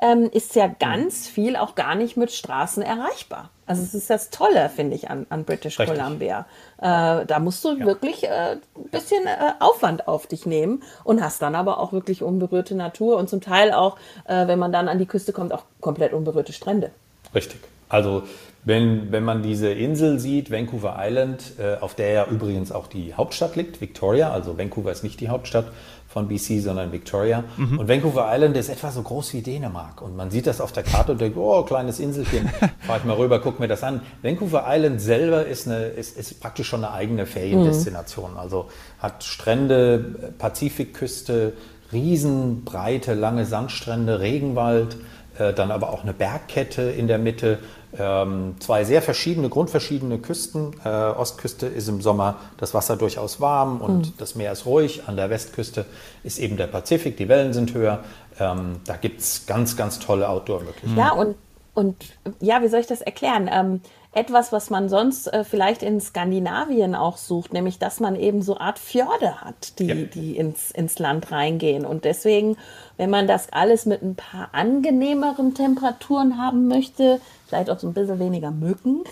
ähm, 0.00 0.30
ist 0.32 0.54
ja 0.54 0.68
ganz 0.68 1.26
viel 1.28 1.56
auch 1.56 1.74
gar 1.74 1.94
nicht 1.94 2.16
mit 2.16 2.32
Straßen 2.32 2.82
erreichbar. 2.82 3.50
Also 3.66 3.82
es 3.82 3.94
ist 3.94 4.10
das 4.10 4.30
Tolle, 4.30 4.68
finde 4.68 4.94
ich, 4.94 5.10
an, 5.10 5.26
an 5.30 5.44
British 5.44 5.78
Richtig. 5.78 5.98
Columbia. 5.98 6.46
Äh, 6.78 7.24
da 7.26 7.38
musst 7.38 7.64
du 7.64 7.76
ja. 7.76 7.86
wirklich 7.86 8.24
äh, 8.24 8.56
ein 8.76 8.90
bisschen 8.90 9.26
äh, 9.26 9.52
Aufwand 9.60 10.06
auf 10.06 10.26
dich 10.26 10.44
nehmen 10.44 10.82
und 11.02 11.22
hast 11.22 11.40
dann 11.40 11.54
aber 11.54 11.78
auch 11.78 11.92
wirklich 11.92 12.22
unberührte 12.22 12.74
Natur 12.74 13.16
und 13.16 13.28
zum 13.28 13.40
Teil 13.40 13.72
auch, 13.72 13.96
äh, 14.26 14.46
wenn 14.46 14.58
man 14.58 14.72
dann 14.72 14.88
an 14.88 14.98
die 14.98 15.06
Küste 15.06 15.32
kommt, 15.32 15.52
auch 15.52 15.64
komplett 15.80 16.12
unberührte 16.12 16.52
Strände. 16.52 16.90
Richtig. 17.34 17.60
Also 17.88 18.24
wenn, 18.64 19.12
wenn 19.12 19.24
man 19.24 19.42
diese 19.42 19.70
Insel 19.70 20.18
sieht, 20.18 20.50
Vancouver 20.50 20.96
Island, 20.98 21.52
äh, 21.58 21.76
auf 21.80 21.94
der 21.94 22.12
ja 22.12 22.26
übrigens 22.26 22.72
auch 22.72 22.86
die 22.86 23.14
Hauptstadt 23.14 23.56
liegt, 23.56 23.80
Victoria, 23.80 24.30
also 24.30 24.58
Vancouver 24.58 24.90
ist 24.90 25.04
nicht 25.04 25.20
die 25.20 25.28
Hauptstadt, 25.28 25.66
von 26.14 26.28
BC, 26.28 26.60
sondern 26.60 26.92
Victoria. 26.92 27.42
Mhm. 27.56 27.80
Und 27.80 27.88
Vancouver 27.88 28.28
Island 28.32 28.56
ist 28.56 28.68
etwa 28.68 28.92
so 28.92 29.02
groß 29.02 29.34
wie 29.34 29.42
Dänemark. 29.42 30.00
Und 30.00 30.16
man 30.16 30.30
sieht 30.30 30.46
das 30.46 30.60
auf 30.60 30.70
der 30.70 30.84
Karte 30.84 31.10
und 31.12 31.20
denkt, 31.20 31.36
oh, 31.36 31.64
kleines 31.64 31.98
Inselchen, 31.98 32.48
fahre 32.86 33.00
ich 33.00 33.04
mal 33.04 33.16
rüber, 33.16 33.40
guck 33.40 33.58
mir 33.58 33.66
das 33.66 33.82
an. 33.82 34.00
Vancouver 34.22 34.64
Island 34.68 35.00
selber 35.00 35.44
ist, 35.44 35.66
eine, 35.66 35.86
ist, 35.86 36.16
ist 36.16 36.40
praktisch 36.40 36.68
schon 36.68 36.84
eine 36.84 36.94
eigene 36.94 37.26
Feriendestination. 37.26 38.30
Mhm. 38.30 38.38
Also 38.38 38.68
hat 39.00 39.24
Strände, 39.24 40.32
Pazifikküste, 40.38 41.54
riesenbreite, 41.92 43.14
lange 43.14 43.44
Sandstrände, 43.44 44.20
Regenwald, 44.20 44.96
äh, 45.36 45.52
dann 45.52 45.72
aber 45.72 45.90
auch 45.90 46.04
eine 46.04 46.12
Bergkette 46.12 46.82
in 46.82 47.08
der 47.08 47.18
Mitte 47.18 47.58
ähm, 47.98 48.56
zwei 48.58 48.84
sehr 48.84 49.02
verschiedene, 49.02 49.48
grundverschiedene 49.48 50.18
Küsten. 50.18 50.74
Äh, 50.84 50.88
Ostküste 50.88 51.66
ist 51.66 51.88
im 51.88 52.00
Sommer 52.00 52.36
das 52.56 52.74
Wasser 52.74 52.96
durchaus 52.96 53.40
warm 53.40 53.80
und 53.80 53.98
mhm. 53.98 54.12
das 54.18 54.34
Meer 54.34 54.52
ist 54.52 54.66
ruhig. 54.66 55.02
An 55.06 55.16
der 55.16 55.30
Westküste 55.30 55.86
ist 56.22 56.38
eben 56.38 56.56
der 56.56 56.66
Pazifik, 56.66 57.16
die 57.16 57.28
Wellen 57.28 57.52
sind 57.52 57.74
höher. 57.74 58.04
Ähm, 58.38 58.80
da 58.86 58.96
gibt 58.96 59.20
es 59.20 59.46
ganz, 59.46 59.76
ganz 59.76 59.98
tolle 59.98 60.28
Outdoor-Möglichkeiten. 60.28 60.96
Ja, 60.96 61.12
und, 61.12 61.36
und 61.74 61.96
ja, 62.40 62.62
wie 62.62 62.68
soll 62.68 62.80
ich 62.80 62.86
das 62.86 63.00
erklären? 63.00 63.48
Ähm, 63.52 63.80
etwas, 64.14 64.52
was 64.52 64.70
man 64.70 64.88
sonst 64.88 65.26
äh, 65.32 65.44
vielleicht 65.44 65.82
in 65.82 66.00
Skandinavien 66.00 66.94
auch 66.94 67.16
sucht, 67.16 67.52
nämlich 67.52 67.78
dass 67.78 68.00
man 68.00 68.14
eben 68.16 68.42
so 68.42 68.56
Art 68.58 68.78
Fjorde 68.78 69.40
hat, 69.40 69.78
die, 69.78 69.86
ja. 69.86 69.94
die 69.94 70.36
ins, 70.36 70.70
ins 70.70 70.98
Land 70.98 71.32
reingehen. 71.32 71.84
Und 71.84 72.04
deswegen, 72.04 72.56
wenn 72.96 73.10
man 73.10 73.26
das 73.26 73.52
alles 73.52 73.86
mit 73.86 74.02
ein 74.02 74.14
paar 74.14 74.50
angenehmeren 74.52 75.54
Temperaturen 75.54 76.38
haben 76.38 76.68
möchte, 76.68 77.20
vielleicht 77.54 77.70
auch 77.70 77.78
so 77.78 77.86
ein 77.86 77.94
bisschen 77.94 78.18
weniger 78.18 78.50
Mücken, 78.50 79.04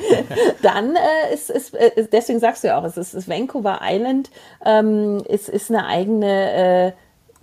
dann 0.62 0.94
äh, 0.94 1.34
ist, 1.34 1.50
ist, 1.50 1.74
äh, 1.74 2.06
deswegen 2.10 2.38
sagst 2.38 2.62
du 2.62 2.68
ja 2.68 2.78
auch, 2.78 2.84
es 2.84 2.96
ist, 2.96 3.14
ist 3.14 3.28
Vancouver 3.28 3.80
Island, 3.82 4.30
ähm, 4.64 5.22
ist, 5.28 5.48
ist 5.48 5.70
eine 5.70 5.86
eigene 5.86 6.52
äh, 6.86 6.92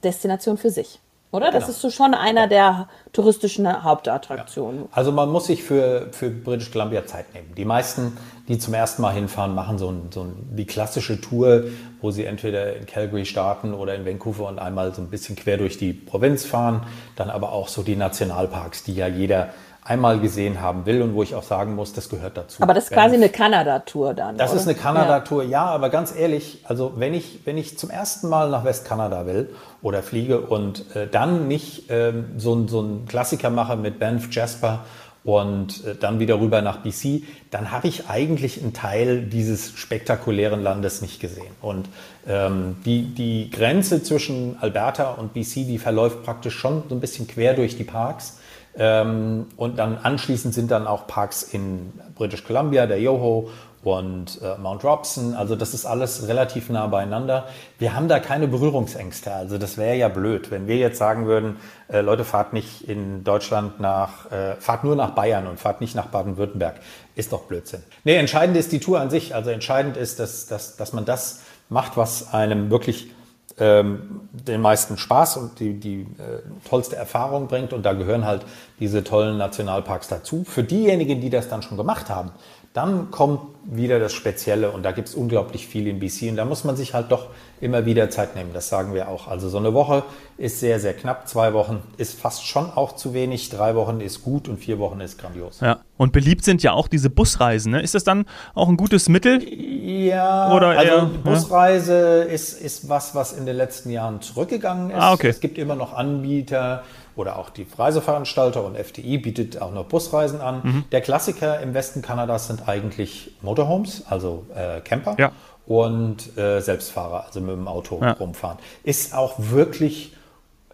Destination 0.04 0.58
für 0.58 0.70
sich. 0.70 1.00
Oder? 1.30 1.52
Das 1.52 1.66
genau. 1.66 1.70
ist 1.72 1.82
so 1.82 1.90
schon 1.90 2.14
einer 2.14 2.48
der 2.48 2.88
touristischen 3.12 3.84
Hauptattraktionen. 3.84 4.84
Ja. 4.84 4.88
Also 4.94 5.12
man 5.12 5.30
muss 5.30 5.48
sich 5.48 5.62
für, 5.62 6.08
für 6.12 6.30
British 6.30 6.72
Columbia 6.72 7.06
Zeit 7.06 7.34
nehmen. 7.34 7.54
Die 7.58 7.66
meisten, 7.66 8.18
die 8.48 8.58
zum 8.58 8.74
ersten 8.74 9.02
Mal 9.02 9.14
hinfahren, 9.14 9.54
machen 9.54 9.78
so, 9.78 9.90
ein, 9.92 10.10
so 10.10 10.22
ein, 10.22 10.56
die 10.56 10.66
klassische 10.66 11.20
Tour, 11.20 11.66
wo 12.00 12.12
sie 12.12 12.24
entweder 12.24 12.78
in 12.78 12.86
Calgary 12.86 13.26
starten 13.26 13.74
oder 13.74 13.94
in 13.96 14.06
Vancouver 14.06 14.48
und 14.48 14.58
einmal 14.58 14.96
so 14.96 15.02
ein 15.02 15.10
bisschen 15.10 15.36
quer 15.36 15.58
durch 15.58 15.78
die 15.78 15.92
Provinz 15.92 16.46
fahren. 16.46 16.84
Dann 17.18 17.30
aber 17.30 17.52
auch 17.52 17.68
so 17.68 17.84
die 17.84 17.98
Nationalparks, 17.98 18.84
die 18.86 18.96
ja 18.96 19.08
jeder 19.08 19.50
einmal 19.88 20.20
gesehen 20.20 20.62
haben 20.62 20.86
will 20.86 21.02
und 21.02 21.16
wo 21.16 21.24
ich 21.24 21.34
auch 21.34 21.44
sagen 21.44 21.74
muss, 21.74 21.94
das 21.94 22.10
gehört 22.10 22.36
dazu. 22.36 22.62
Aber 22.62 22.74
das 22.74 22.86
ist 22.86 22.92
quasi 22.92 23.16
eine 23.16 23.30
Kanada-Tour 23.30 24.14
dann. 24.14 24.38
Das 24.38 24.52
oder? 24.52 24.60
ist 24.60 24.68
eine 24.68 24.76
Kanada-Tour, 24.76 25.44
ja. 25.44 25.50
ja. 25.50 25.66
aber 25.66 25.90
ganz 25.90 26.14
ehrlich, 26.14 26.60
also 26.66 26.94
wenn 26.98 27.14
ich, 27.14 27.40
wenn 27.46 27.58
ich 27.58 27.78
zum 27.78 27.90
ersten 27.90 28.28
Mal 28.28 28.50
nach 28.50 28.66
Westkanada 28.66 29.26
will 29.26 29.50
oder 29.82 30.04
fliege 30.04 30.42
und 30.42 30.94
äh, 30.96 31.08
dann 31.08 31.48
nicht 31.48 31.86
ähm, 31.90 32.26
so, 32.38 32.68
so 32.68 32.80
einen 32.80 33.06
Klassiker 33.06 33.50
mache 33.50 33.78
mit 33.78 33.98
Banff 33.98 34.28
Jasper 34.30 34.84
und 35.24 35.86
äh, 35.86 35.96
dann 35.96 36.20
wieder 36.20 36.40
rüber 36.42 36.62
nach 36.62 36.78
BC, 36.78 37.24
dann 37.50 37.72
habe 37.72 37.88
ich 37.88 38.10
eigentlich 38.10 38.62
einen 38.62 38.74
Teil 38.74 39.22
dieses 39.22 39.72
spektakulären 39.78 40.62
Landes 40.62 41.02
nicht 41.02 41.22
gesehen. 41.22 41.54
Und 41.62 41.88
ähm, 42.28 42.76
die, 42.84 43.14
die 43.14 43.50
Grenze 43.52 44.04
zwischen 44.04 44.58
Alberta 44.60 45.12
und 45.12 45.34
BC, 45.34 45.66
die 45.66 45.78
verläuft 45.78 46.24
praktisch 46.24 46.56
schon 46.56 46.84
so 46.90 46.96
ein 46.96 47.00
bisschen 47.00 47.26
quer 47.28 47.54
durch 47.54 47.78
die 47.78 47.86
Parks. 47.86 48.40
Ähm, 48.78 49.48
und 49.58 49.80
dann 49.80 49.98
anschließend 49.98 50.54
sind 50.54 50.72
dann 50.72 50.88
auch 50.88 51.08
Parks 51.08 51.44
in 51.44 51.94
British 52.16 52.44
Columbia, 52.44 52.86
der 52.86 53.00
Yoho 53.02 53.50
und 53.84 54.42
äh, 54.42 54.58
Mount 54.58 54.84
Robson. 54.84 55.34
Also 55.34 55.56
das 55.56 55.74
ist 55.74 55.86
alles 55.86 56.28
relativ 56.28 56.70
nah 56.70 56.88
beieinander. 56.88 57.48
Wir 57.80 57.96
haben 57.96 58.08
da 58.08 58.20
keine 58.20 58.48
Berührungsängste. 58.48 59.32
Also 59.32 59.58
das 59.58 59.78
wäre 59.78 59.96
ja 59.96 60.10
blöd, 60.10 60.52
wenn 60.52 60.68
wir 60.68 60.76
jetzt 60.78 60.98
sagen 60.98 61.26
würden, 61.26 61.58
äh, 61.88 62.02
Leute, 62.02 62.26
fahrt 62.26 62.54
nicht 62.54 62.88
in 62.88 63.24
Deutschland 63.24 63.80
nach, 63.80 64.30
äh, 64.32 64.56
fahrt 64.56 64.84
nur 64.84 64.96
nach 64.96 65.12
Bayern 65.12 65.48
und 65.48 65.60
fahrt 65.60 65.80
nicht 65.80 65.96
nach 65.96 66.08
Baden-Württemberg. 66.08 66.76
Ist 67.16 67.32
doch 67.32 67.44
Blödsinn. 67.44 67.82
Nee, 68.04 68.16
entscheidend 68.16 68.58
ist 68.58 68.72
die 68.72 68.80
Tour 68.80 69.00
an 69.00 69.10
sich. 69.10 69.34
Also 69.34 69.52
entscheidend 69.52 69.96
ist, 69.96 70.20
dass, 70.20 70.48
dass, 70.48 70.76
dass 70.76 70.92
man 70.92 71.06
das 71.06 71.42
macht, 71.70 71.98
was 71.98 72.34
einem 72.34 72.70
wirklich 72.70 73.12
ähm, 73.60 74.22
den 74.32 74.62
meisten 74.62 74.98
Spaß 74.98 75.38
und 75.38 75.60
die, 75.60 75.80
die 75.80 76.02
äh, 76.02 76.68
tollste 76.68 76.96
Erfahrung 76.96 77.48
bringt. 77.48 77.74
Und 77.74 77.86
da 77.86 77.94
gehören 77.94 78.26
halt 78.26 78.46
diese 78.80 79.04
tollen 79.04 79.38
Nationalparks 79.38 80.08
dazu. 80.08 80.44
Für 80.44 80.64
diejenigen, 80.64 81.22
die 81.22 81.30
das 81.30 81.50
dann 81.50 81.62
schon 81.62 81.78
gemacht 81.78 82.10
haben, 82.10 82.32
dann 82.78 83.10
kommt 83.10 83.42
wieder 83.64 84.00
das 84.00 84.14
Spezielle 84.14 84.70
und 84.70 84.84
da 84.84 84.92
gibt 84.92 85.08
es 85.08 85.16
unglaublich 85.16 85.68
viel 85.68 85.88
in 85.88 86.00
BC 86.00 86.30
und 86.30 86.36
da 86.36 86.46
muss 86.46 86.64
man 86.64 86.76
sich 86.76 86.94
halt 86.94 87.12
doch 87.12 87.28
immer 87.60 87.88
wieder 87.88 88.12
Zeit 88.12 88.36
nehmen, 88.36 88.52
das 88.54 88.70
sagen 88.70 88.94
wir 88.94 89.10
auch. 89.10 89.28
Also 89.28 89.50
so 89.50 89.58
eine 89.58 89.74
Woche 89.74 90.04
ist 90.38 90.60
sehr, 90.60 90.80
sehr 90.80 90.94
knapp, 90.94 91.28
zwei 91.28 91.54
Wochen 91.54 91.82
ist 91.98 92.20
fast 92.20 92.46
schon 92.46 92.72
auch 92.72 92.96
zu 92.96 93.16
wenig, 93.16 93.50
drei 93.50 93.74
Wochen 93.74 94.00
ist 94.00 94.22
gut 94.22 94.48
und 94.48 94.58
vier 94.58 94.78
Wochen 94.78 95.02
ist 95.02 95.18
grandios. 95.18 95.60
Ja, 95.60 95.80
und 95.98 96.12
beliebt 96.14 96.46
sind 96.46 96.62
ja 96.62 96.74
auch 96.74 96.88
diese 96.88 97.10
Busreisen, 97.10 97.72
ne? 97.72 97.82
ist 97.82 97.96
das 97.96 98.04
dann 98.04 98.26
auch 98.54 98.70
ein 98.70 98.78
gutes 98.78 99.10
Mittel? 99.10 99.42
Ja, 99.52 100.54
Oder 100.54 100.68
also 100.68 100.92
eher, 100.92 101.06
Busreise 101.24 102.26
ja? 102.28 102.32
ist, 102.32 102.62
ist 102.62 102.88
was, 102.88 103.16
was 103.16 103.34
in 103.34 103.48
den 103.48 103.56
letzten 103.56 103.90
Jahren 103.90 104.22
zurückgegangen 104.22 104.92
ist. 104.92 104.98
Ah, 104.98 105.14
okay. 105.14 105.30
Es 105.30 105.40
gibt 105.40 105.58
immer 105.58 105.76
noch 105.76 105.94
Anbieter, 105.94 106.84
oder 107.18 107.38
auch 107.38 107.50
die 107.50 107.66
Reiseveranstalter 107.78 108.64
und 108.64 108.76
FDI 108.76 109.18
bietet 109.18 109.62
auch 109.62 109.74
noch 109.74 109.86
Busreisen 109.86 110.40
an. 110.40 110.62
Mhm. 110.64 110.84
Der 110.92 111.02
Klassiker 111.02 111.60
im 111.60 111.74
Westen 111.74 112.02
Kanadas 112.02 112.48
sind 112.48 112.70
eigentlich 112.70 113.32
Motorhomes, 113.42 114.04
also 114.08 114.46
äh, 114.56 114.82
Camper 114.82 115.16
ja. 115.18 115.32
und 115.66 116.38
äh, 116.38 116.62
Selbstfahrer, 116.62 117.26
also 117.26 117.42
mit 117.42 117.52
dem 117.52 117.68
Auto 117.68 118.00
ja. 118.02 118.12
rumfahren. 118.12 118.60
Ist 118.84 119.16
auch 119.16 119.34
wirklich 119.38 120.14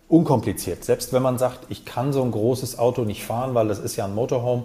unkompliziert. 0.09 0.83
Selbst 0.83 1.13
wenn 1.13 1.23
man 1.23 1.37
sagt, 1.37 1.59
ich 1.69 1.85
kann 1.85 2.13
so 2.13 2.21
ein 2.21 2.31
großes 2.31 2.77
Auto 2.77 3.03
nicht 3.03 3.23
fahren, 3.23 3.55
weil 3.55 3.67
das 3.69 3.79
ist 3.79 3.95
ja 3.95 4.05
ein 4.05 4.13
Motorhome. 4.13 4.63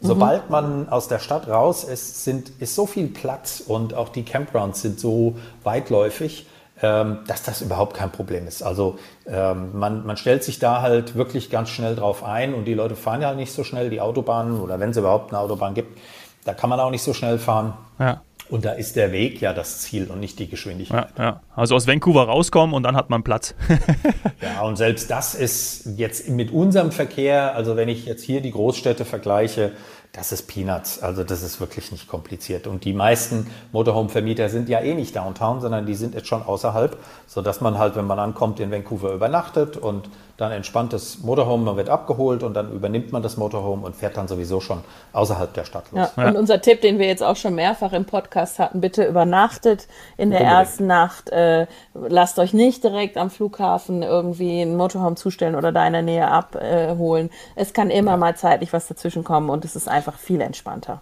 Sobald 0.00 0.46
mhm. 0.46 0.50
man 0.50 0.88
aus 0.88 1.06
der 1.06 1.20
Stadt 1.20 1.46
raus 1.46 1.84
ist, 1.84 2.24
sind, 2.24 2.50
ist 2.58 2.74
so 2.74 2.86
viel 2.86 3.06
Platz 3.06 3.62
und 3.64 3.94
auch 3.94 4.08
die 4.08 4.24
Campgrounds 4.24 4.82
sind 4.82 4.98
so 4.98 5.36
weitläufig, 5.62 6.46
dass 6.82 7.42
das 7.44 7.62
überhaupt 7.62 7.96
kein 7.96 8.10
Problem 8.10 8.46
ist. 8.48 8.62
Also 8.62 8.98
ähm, 9.26 9.78
man, 9.78 10.04
man 10.04 10.16
stellt 10.16 10.42
sich 10.42 10.58
da 10.58 10.82
halt 10.82 11.14
wirklich 11.14 11.48
ganz 11.48 11.68
schnell 11.68 11.94
drauf 11.94 12.24
ein 12.24 12.54
und 12.54 12.64
die 12.64 12.74
Leute 12.74 12.96
fahren 12.96 13.22
ja 13.22 13.34
nicht 13.34 13.52
so 13.52 13.62
schnell 13.62 13.88
die 13.88 14.00
Autobahnen 14.00 14.60
oder 14.60 14.80
wenn 14.80 14.90
es 14.90 14.96
überhaupt 14.96 15.32
eine 15.32 15.40
Autobahn 15.40 15.74
gibt, 15.74 15.96
da 16.44 16.54
kann 16.54 16.68
man 16.68 16.80
auch 16.80 16.90
nicht 16.90 17.02
so 17.02 17.14
schnell 17.14 17.38
fahren. 17.38 17.74
Ja. 17.98 18.22
Und 18.48 18.64
da 18.64 18.72
ist 18.72 18.96
der 18.96 19.12
Weg 19.12 19.40
ja 19.40 19.54
das 19.54 19.78
Ziel 19.78 20.10
und 20.10 20.20
nicht 20.20 20.38
die 20.38 20.48
Geschwindigkeit. 20.48 21.08
Ja, 21.16 21.24
ja. 21.24 21.40
Also 21.56 21.74
aus 21.74 21.86
Vancouver 21.86 22.24
rauskommen 22.24 22.74
und 22.74 22.82
dann 22.82 22.96
hat 22.96 23.08
man 23.08 23.22
Platz. 23.22 23.54
ja, 24.42 24.62
und 24.62 24.76
selbst 24.76 25.10
das 25.10 25.34
ist 25.34 25.86
jetzt 25.96 26.28
mit 26.28 26.50
unserem 26.50 26.92
Verkehr, 26.92 27.54
also 27.54 27.76
wenn 27.76 27.88
ich 27.88 28.04
jetzt 28.04 28.22
hier 28.24 28.42
die 28.42 28.50
Großstädte 28.50 29.04
vergleiche, 29.04 29.72
das 30.12 30.30
ist 30.30 30.46
Peanuts. 30.46 31.02
Also 31.02 31.24
das 31.24 31.42
ist 31.42 31.58
wirklich 31.58 31.90
nicht 31.90 32.06
kompliziert. 32.06 32.66
Und 32.66 32.84
die 32.84 32.92
meisten 32.92 33.50
Motorhome-Vermieter 33.72 34.50
sind 34.50 34.68
ja 34.68 34.80
eh 34.80 34.94
nicht 34.94 35.16
downtown, 35.16 35.62
sondern 35.62 35.86
die 35.86 35.94
sind 35.94 36.14
jetzt 36.14 36.28
schon 36.28 36.42
außerhalb, 36.42 36.98
sodass 37.26 37.62
man 37.62 37.78
halt, 37.78 37.96
wenn 37.96 38.06
man 38.06 38.18
ankommt, 38.18 38.60
in 38.60 38.70
Vancouver 38.70 39.14
übernachtet 39.14 39.78
und 39.78 40.10
dann 40.42 40.52
entspannt 40.52 40.92
das 40.92 41.20
Motorhome, 41.20 41.64
man 41.64 41.76
wird 41.76 41.88
abgeholt 41.88 42.42
und 42.42 42.54
dann 42.54 42.72
übernimmt 42.72 43.12
man 43.12 43.22
das 43.22 43.36
Motorhome 43.36 43.86
und 43.86 43.96
fährt 43.96 44.16
dann 44.16 44.28
sowieso 44.28 44.60
schon 44.60 44.82
außerhalb 45.12 45.54
der 45.54 45.64
Stadt 45.64 45.84
los. 45.92 46.10
Ja, 46.16 46.28
und 46.28 46.36
unser 46.36 46.60
Tipp, 46.60 46.80
den 46.80 46.98
wir 46.98 47.06
jetzt 47.06 47.22
auch 47.22 47.36
schon 47.36 47.54
mehrfach 47.54 47.92
im 47.92 48.04
Podcast 48.04 48.58
hatten, 48.58 48.80
bitte 48.80 49.04
übernachtet 49.04 49.86
in 50.16 50.30
der 50.30 50.40
Unbedingt. 50.40 50.60
ersten 50.60 50.86
Nacht. 50.86 51.30
Äh, 51.30 51.66
lasst 51.94 52.38
euch 52.38 52.52
nicht 52.52 52.84
direkt 52.84 53.16
am 53.16 53.30
Flughafen 53.30 54.02
irgendwie 54.02 54.60
ein 54.60 54.76
Motorhome 54.76 55.16
zustellen 55.16 55.54
oder 55.54 55.72
da 55.72 55.86
in 55.86 55.92
der 55.92 56.02
Nähe 56.02 56.28
abholen. 56.28 57.30
es 57.54 57.72
kann 57.72 57.90
immer 57.90 58.12
ja. 58.12 58.16
mal 58.16 58.36
zeitlich 58.36 58.72
was 58.72 58.88
dazwischen 58.88 59.24
kommen 59.24 59.48
und 59.48 59.64
es 59.64 59.76
ist 59.76 59.88
einfach 59.88 60.18
viel 60.18 60.40
entspannter. 60.40 61.00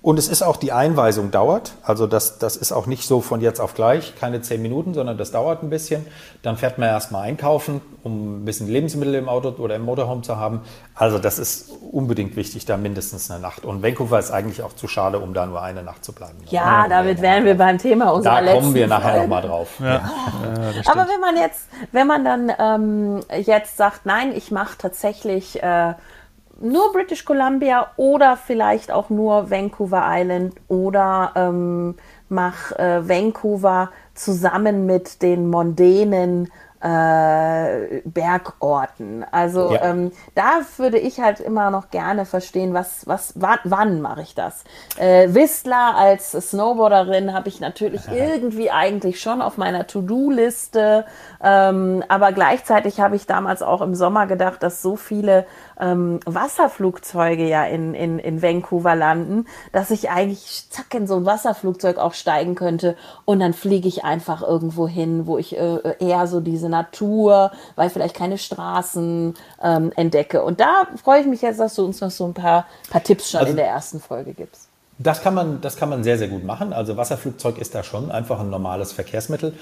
Und 0.00 0.18
es 0.18 0.28
ist 0.28 0.42
auch 0.42 0.56
die 0.56 0.72
Einweisung 0.72 1.30
dauert. 1.30 1.74
Also 1.82 2.06
das, 2.06 2.38
das 2.38 2.56
ist 2.56 2.72
auch 2.72 2.86
nicht 2.86 3.06
so 3.06 3.20
von 3.20 3.40
jetzt 3.40 3.60
auf 3.60 3.74
gleich, 3.74 4.14
keine 4.18 4.40
zehn 4.40 4.62
Minuten, 4.62 4.94
sondern 4.94 5.18
das 5.18 5.30
dauert 5.30 5.62
ein 5.62 5.70
bisschen. 5.70 6.06
Dann 6.42 6.56
fährt 6.56 6.78
man 6.78 6.88
erstmal 6.88 7.22
einkaufen, 7.24 7.80
um 8.02 8.42
ein 8.42 8.44
bisschen 8.44 8.68
Lebensmittel 8.68 9.14
im 9.14 9.28
Auto 9.28 9.50
oder 9.62 9.76
im 9.76 9.82
Motorhome 9.82 10.22
zu 10.22 10.36
haben. 10.36 10.62
Also 10.94 11.18
das 11.18 11.38
ist 11.38 11.70
unbedingt 11.90 12.36
wichtig, 12.36 12.64
da 12.64 12.76
mindestens 12.76 13.30
eine 13.30 13.40
Nacht. 13.40 13.64
Und 13.64 13.82
Vancouver 13.82 14.18
ist 14.18 14.30
eigentlich 14.30 14.62
auch 14.62 14.74
zu 14.74 14.88
schade, 14.88 15.18
um 15.18 15.34
da 15.34 15.46
nur 15.46 15.62
eine 15.62 15.82
Nacht 15.82 16.04
zu 16.04 16.12
bleiben. 16.12 16.38
Ja, 16.48 16.88
damit 16.88 17.20
wären 17.20 17.44
wir 17.44 17.56
beim 17.56 17.78
Thema 17.78 18.10
unserer 18.12 18.34
Da 18.34 18.40
letzten 18.40 18.60
kommen 18.60 18.74
wir 18.74 18.86
nachher 18.86 19.20
nochmal 19.20 19.42
drauf. 19.42 19.68
Ja. 19.78 19.86
Ja. 19.86 19.92
Ja, 19.92 20.92
Aber 20.92 21.06
wenn 21.08 21.20
man 21.20 21.36
jetzt, 21.36 21.68
wenn 21.92 22.06
man 22.06 22.24
dann 22.24 22.52
ähm, 22.58 23.20
jetzt 23.44 23.76
sagt, 23.76 24.06
nein, 24.06 24.32
ich 24.34 24.50
mache 24.50 24.76
tatsächlich 24.78 25.62
äh, 25.62 25.94
nur 26.62 26.92
British 26.92 27.24
Columbia 27.24 27.90
oder 27.96 28.36
vielleicht 28.36 28.90
auch 28.90 29.10
nur 29.10 29.50
Vancouver 29.50 30.04
Island 30.06 30.54
oder 30.68 31.32
ähm, 31.34 31.96
mach 32.28 32.72
äh, 32.72 33.06
Vancouver 33.08 33.90
zusammen 34.14 34.86
mit 34.86 35.22
den 35.22 35.50
mondänen 35.50 36.50
äh, 36.82 38.02
Bergorten. 38.04 39.24
Also 39.30 39.72
ja. 39.72 39.84
ähm, 39.84 40.10
da 40.34 40.60
würde 40.78 40.98
ich 40.98 41.20
halt 41.20 41.38
immer 41.38 41.70
noch 41.70 41.90
gerne 41.90 42.24
verstehen, 42.26 42.74
was, 42.74 43.06
was, 43.06 43.34
wann, 43.36 43.60
wann 43.64 44.00
mache 44.00 44.22
ich 44.22 44.34
das? 44.34 44.64
Äh, 44.98 45.32
Whistler 45.32 45.94
als 45.96 46.32
Snowboarderin 46.32 47.32
habe 47.32 47.48
ich 47.48 47.60
natürlich 47.60 48.08
irgendwie 48.12 48.70
eigentlich 48.72 49.20
schon 49.20 49.42
auf 49.42 49.58
meiner 49.58 49.86
To-Do-Liste, 49.86 51.04
ähm, 51.42 52.02
aber 52.08 52.32
gleichzeitig 52.32 53.00
habe 53.00 53.14
ich 53.14 53.26
damals 53.26 53.62
auch 53.62 53.80
im 53.80 53.94
Sommer 53.94 54.26
gedacht, 54.26 54.62
dass 54.64 54.82
so 54.82 54.96
viele 54.96 55.46
ähm, 55.80 56.18
Wasserflugzeuge 56.26 57.46
ja 57.46 57.64
in, 57.64 57.94
in, 57.94 58.18
in 58.18 58.42
Vancouver 58.42 58.96
landen, 58.96 59.46
dass 59.70 59.90
ich 59.90 60.10
eigentlich 60.10 60.66
zack 60.70 60.92
in 60.94 61.06
so 61.06 61.16
ein 61.16 61.26
Wasserflugzeug 61.26 61.98
auch 61.98 62.14
steigen 62.14 62.56
könnte 62.56 62.96
und 63.24 63.38
dann 63.38 63.52
fliege 63.52 63.86
ich 63.86 64.04
einfach 64.04 64.42
irgendwo 64.42 64.88
hin, 64.88 65.26
wo 65.26 65.38
ich 65.38 65.56
äh, 65.56 65.78
eher 66.00 66.26
so 66.26 66.40
diese 66.40 66.71
Natur, 66.72 67.52
weil 67.76 67.90
vielleicht 67.90 68.16
keine 68.16 68.38
Straßen 68.38 69.34
ähm, 69.62 69.92
entdecke. 69.94 70.42
Und 70.42 70.60
da 70.60 70.88
freue 71.02 71.20
ich 71.20 71.26
mich 71.26 71.42
jetzt, 71.42 71.60
dass 71.60 71.74
du 71.76 71.84
uns 71.84 72.00
noch 72.00 72.10
so 72.10 72.26
ein 72.26 72.34
paar, 72.34 72.66
paar 72.90 73.02
Tipps 73.02 73.30
schon 73.30 73.40
also, 73.40 73.50
in 73.50 73.56
der 73.56 73.68
ersten 73.68 74.00
Folge 74.00 74.34
gibst. 74.34 74.68
Das 74.98 75.22
kann, 75.22 75.34
man, 75.34 75.60
das 75.60 75.76
kann 75.76 75.88
man 75.88 76.04
sehr, 76.04 76.18
sehr 76.18 76.28
gut 76.28 76.44
machen. 76.44 76.72
Also 76.72 76.96
Wasserflugzeug 76.96 77.58
ist 77.58 77.74
da 77.74 77.82
schon 77.82 78.10
einfach 78.10 78.40
ein 78.40 78.50
normales 78.50 78.92
Verkehrsmittel. 78.92 79.54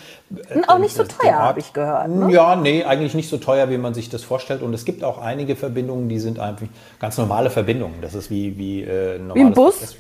Und 0.55 0.69
auch 0.69 0.79
nicht 0.79 0.95
so 0.95 1.05
teuer, 1.05 1.39
habe 1.39 1.61
ich 1.61 1.73
gehört. 1.73 2.09
Ne? 2.09 2.33
Ja, 2.33 2.57
nee, 2.57 2.85
eigentlich 2.85 3.15
nicht 3.15 3.31
so 3.31 3.39
teuer, 3.39 3.71
wie 3.71 3.79
man 3.79 3.95
sich 3.95 4.11
das 4.11 4.23
vorstellt. 4.23 4.61
Und 4.61 4.75
es 4.75 4.85
gibt 4.85 5.05
auch 5.05 5.19
einige 5.19 5.57
Verbindungen, 5.57 6.09
die 6.09 6.19
sind 6.19 6.41
einfach 6.41 6.67
ganz 6.99 7.17
normale 7.17 7.49
Verbindungen. 7.49 8.03
Das 8.03 8.15
ist 8.15 8.31
wie, 8.31 8.59
wie 8.59 8.83
äh, 8.83 9.17
ein 9.17 9.35
wie 9.35 9.41
ein 9.41 9.55
Bus? 9.55 9.97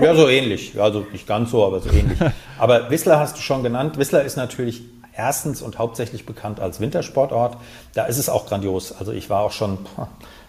Ja, 0.00 0.14
so 0.14 0.28
ähnlich. 0.28 0.78
Also 0.78 1.06
nicht 1.12 1.26
ganz 1.26 1.50
so, 1.50 1.64
aber 1.64 1.80
so 1.80 1.90
ähnlich. 1.90 2.18
Aber 2.58 2.90
Whistler 2.90 3.20
hast 3.20 3.36
du 3.36 3.40
schon 3.40 3.62
genannt. 3.62 3.98
Whistler 3.98 4.24
ist 4.24 4.36
natürlich 4.36 4.82
erstens 5.18 5.60
und 5.60 5.78
hauptsächlich 5.78 6.24
bekannt 6.24 6.60
als 6.60 6.80
Wintersportort. 6.80 7.56
Da 7.94 8.06
ist 8.06 8.18
es 8.18 8.28
auch 8.28 8.46
grandios. 8.46 8.92
Also 8.98 9.12
ich 9.12 9.28
war 9.28 9.42
auch 9.42 9.52
schon 9.52 9.78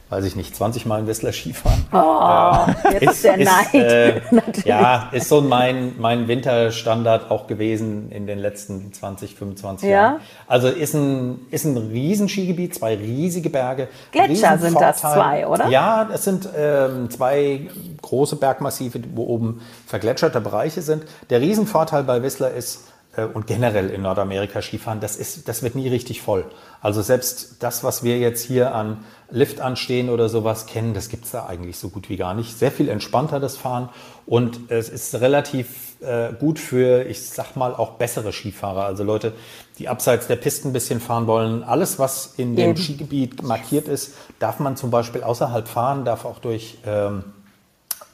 weiß 0.10 0.26
ich 0.26 0.36
nicht, 0.36 0.56
20 0.56 0.88
Mal 0.88 1.02
in 1.02 1.08
Whistler 1.08 1.32
Skifahren. 1.32 1.86
Oh, 1.94 2.88
äh, 2.90 2.94
jetzt 2.94 3.12
ist, 3.12 3.24
der 3.24 3.38
Neid. 3.38 3.74
Äh, 3.74 4.22
ja, 4.66 5.10
ist 5.12 5.30
so 5.30 5.42
mein, 5.42 5.94
mein 6.00 6.28
Winterstandard 6.28 7.30
auch 7.30 7.46
gewesen 7.46 8.12
in 8.12 8.26
den 8.26 8.40
letzten 8.40 8.92
20, 8.92 9.36
25 9.36 9.88
ja. 9.88 9.96
Jahren. 9.96 10.22
Also 10.48 10.68
ist 10.68 10.96
ein, 10.96 11.40
ist 11.52 11.66
ein 11.66 11.78
Riesenskigebiet, 11.78 12.74
zwei 12.74 12.96
riesige 12.96 13.52
Berge. 13.52 13.88
Gletscher 14.12 14.58
sind 14.58 14.82
das 14.82 14.98
zwei, 14.98 15.46
oder? 15.46 15.68
Ja, 15.68 16.10
es 16.12 16.24
sind 16.24 16.50
ähm, 16.58 17.12
zwei 17.12 17.70
große 18.02 18.36
Bergmassive, 18.38 19.02
wo 19.14 19.26
oben 19.26 19.62
vergletscherte 19.86 20.42
Bereiche 20.42 20.82
sind. 20.82 21.04
Der 21.30 21.40
Riesenvorteil 21.40 22.04
bei 22.04 22.24
Whistler 22.24 22.52
ist, 22.52 22.86
und 23.34 23.48
generell 23.48 23.90
in 23.90 24.04
Nordamerika 24.04 24.62
Skifahren, 24.62 25.00
das, 25.00 25.16
ist, 25.16 25.48
das 25.48 25.64
wird 25.64 25.76
nie 25.76 25.88
richtig 25.88 26.22
voll. 26.22 26.46
Also 26.80 27.02
selbst 27.02 27.62
das, 27.64 27.84
was 27.84 28.04
wir 28.04 28.20
jetzt 28.20 28.46
hier 28.46 28.76
an 28.76 29.04
Lift 29.32 29.62
anstehen 29.62 30.10
oder 30.10 30.30
sowas 30.30 30.68
kennen, 30.68 30.94
das 30.94 31.10
gibt 31.10 31.26
es 31.26 31.32
da 31.32 31.46
eigentlich 31.48 31.78
so 31.78 31.90
gut 31.90 32.10
wie 32.10 32.18
gar 32.18 32.34
nicht. 32.34 32.58
Sehr 32.58 32.72
viel 32.72 32.88
entspannter 32.88 33.40
das 33.40 33.58
Fahren 33.58 33.90
und 34.26 34.70
es 34.70 34.90
ist 34.90 35.16
relativ 35.16 36.00
äh, 36.02 36.34
gut 36.34 36.60
für, 36.60 37.06
ich 37.06 37.28
sag 37.28 37.56
mal, 37.56 37.74
auch 37.74 37.94
bessere 37.94 38.32
Skifahrer. 38.32 38.86
Also 38.86 39.04
Leute, 39.04 39.34
die 39.80 39.90
abseits 39.90 40.28
der 40.28 40.36
Pisten 40.36 40.70
ein 40.70 40.74
bisschen 40.74 41.00
fahren 41.00 41.28
wollen. 41.28 41.64
Alles, 41.64 42.00
was 42.00 42.36
in 42.38 42.56
dem. 42.56 42.78
Skigebiet 42.78 43.44
markiert 43.44 43.88
ist, 43.88 44.14
darf 44.38 44.60
man 44.60 44.78
zum 44.78 44.92
Beispiel 44.92 45.24
außerhalb 45.24 45.68
fahren, 45.68 46.06
darf 46.06 46.26
auch 46.26 46.40
durch... 46.40 46.78
Ähm, 46.86 47.24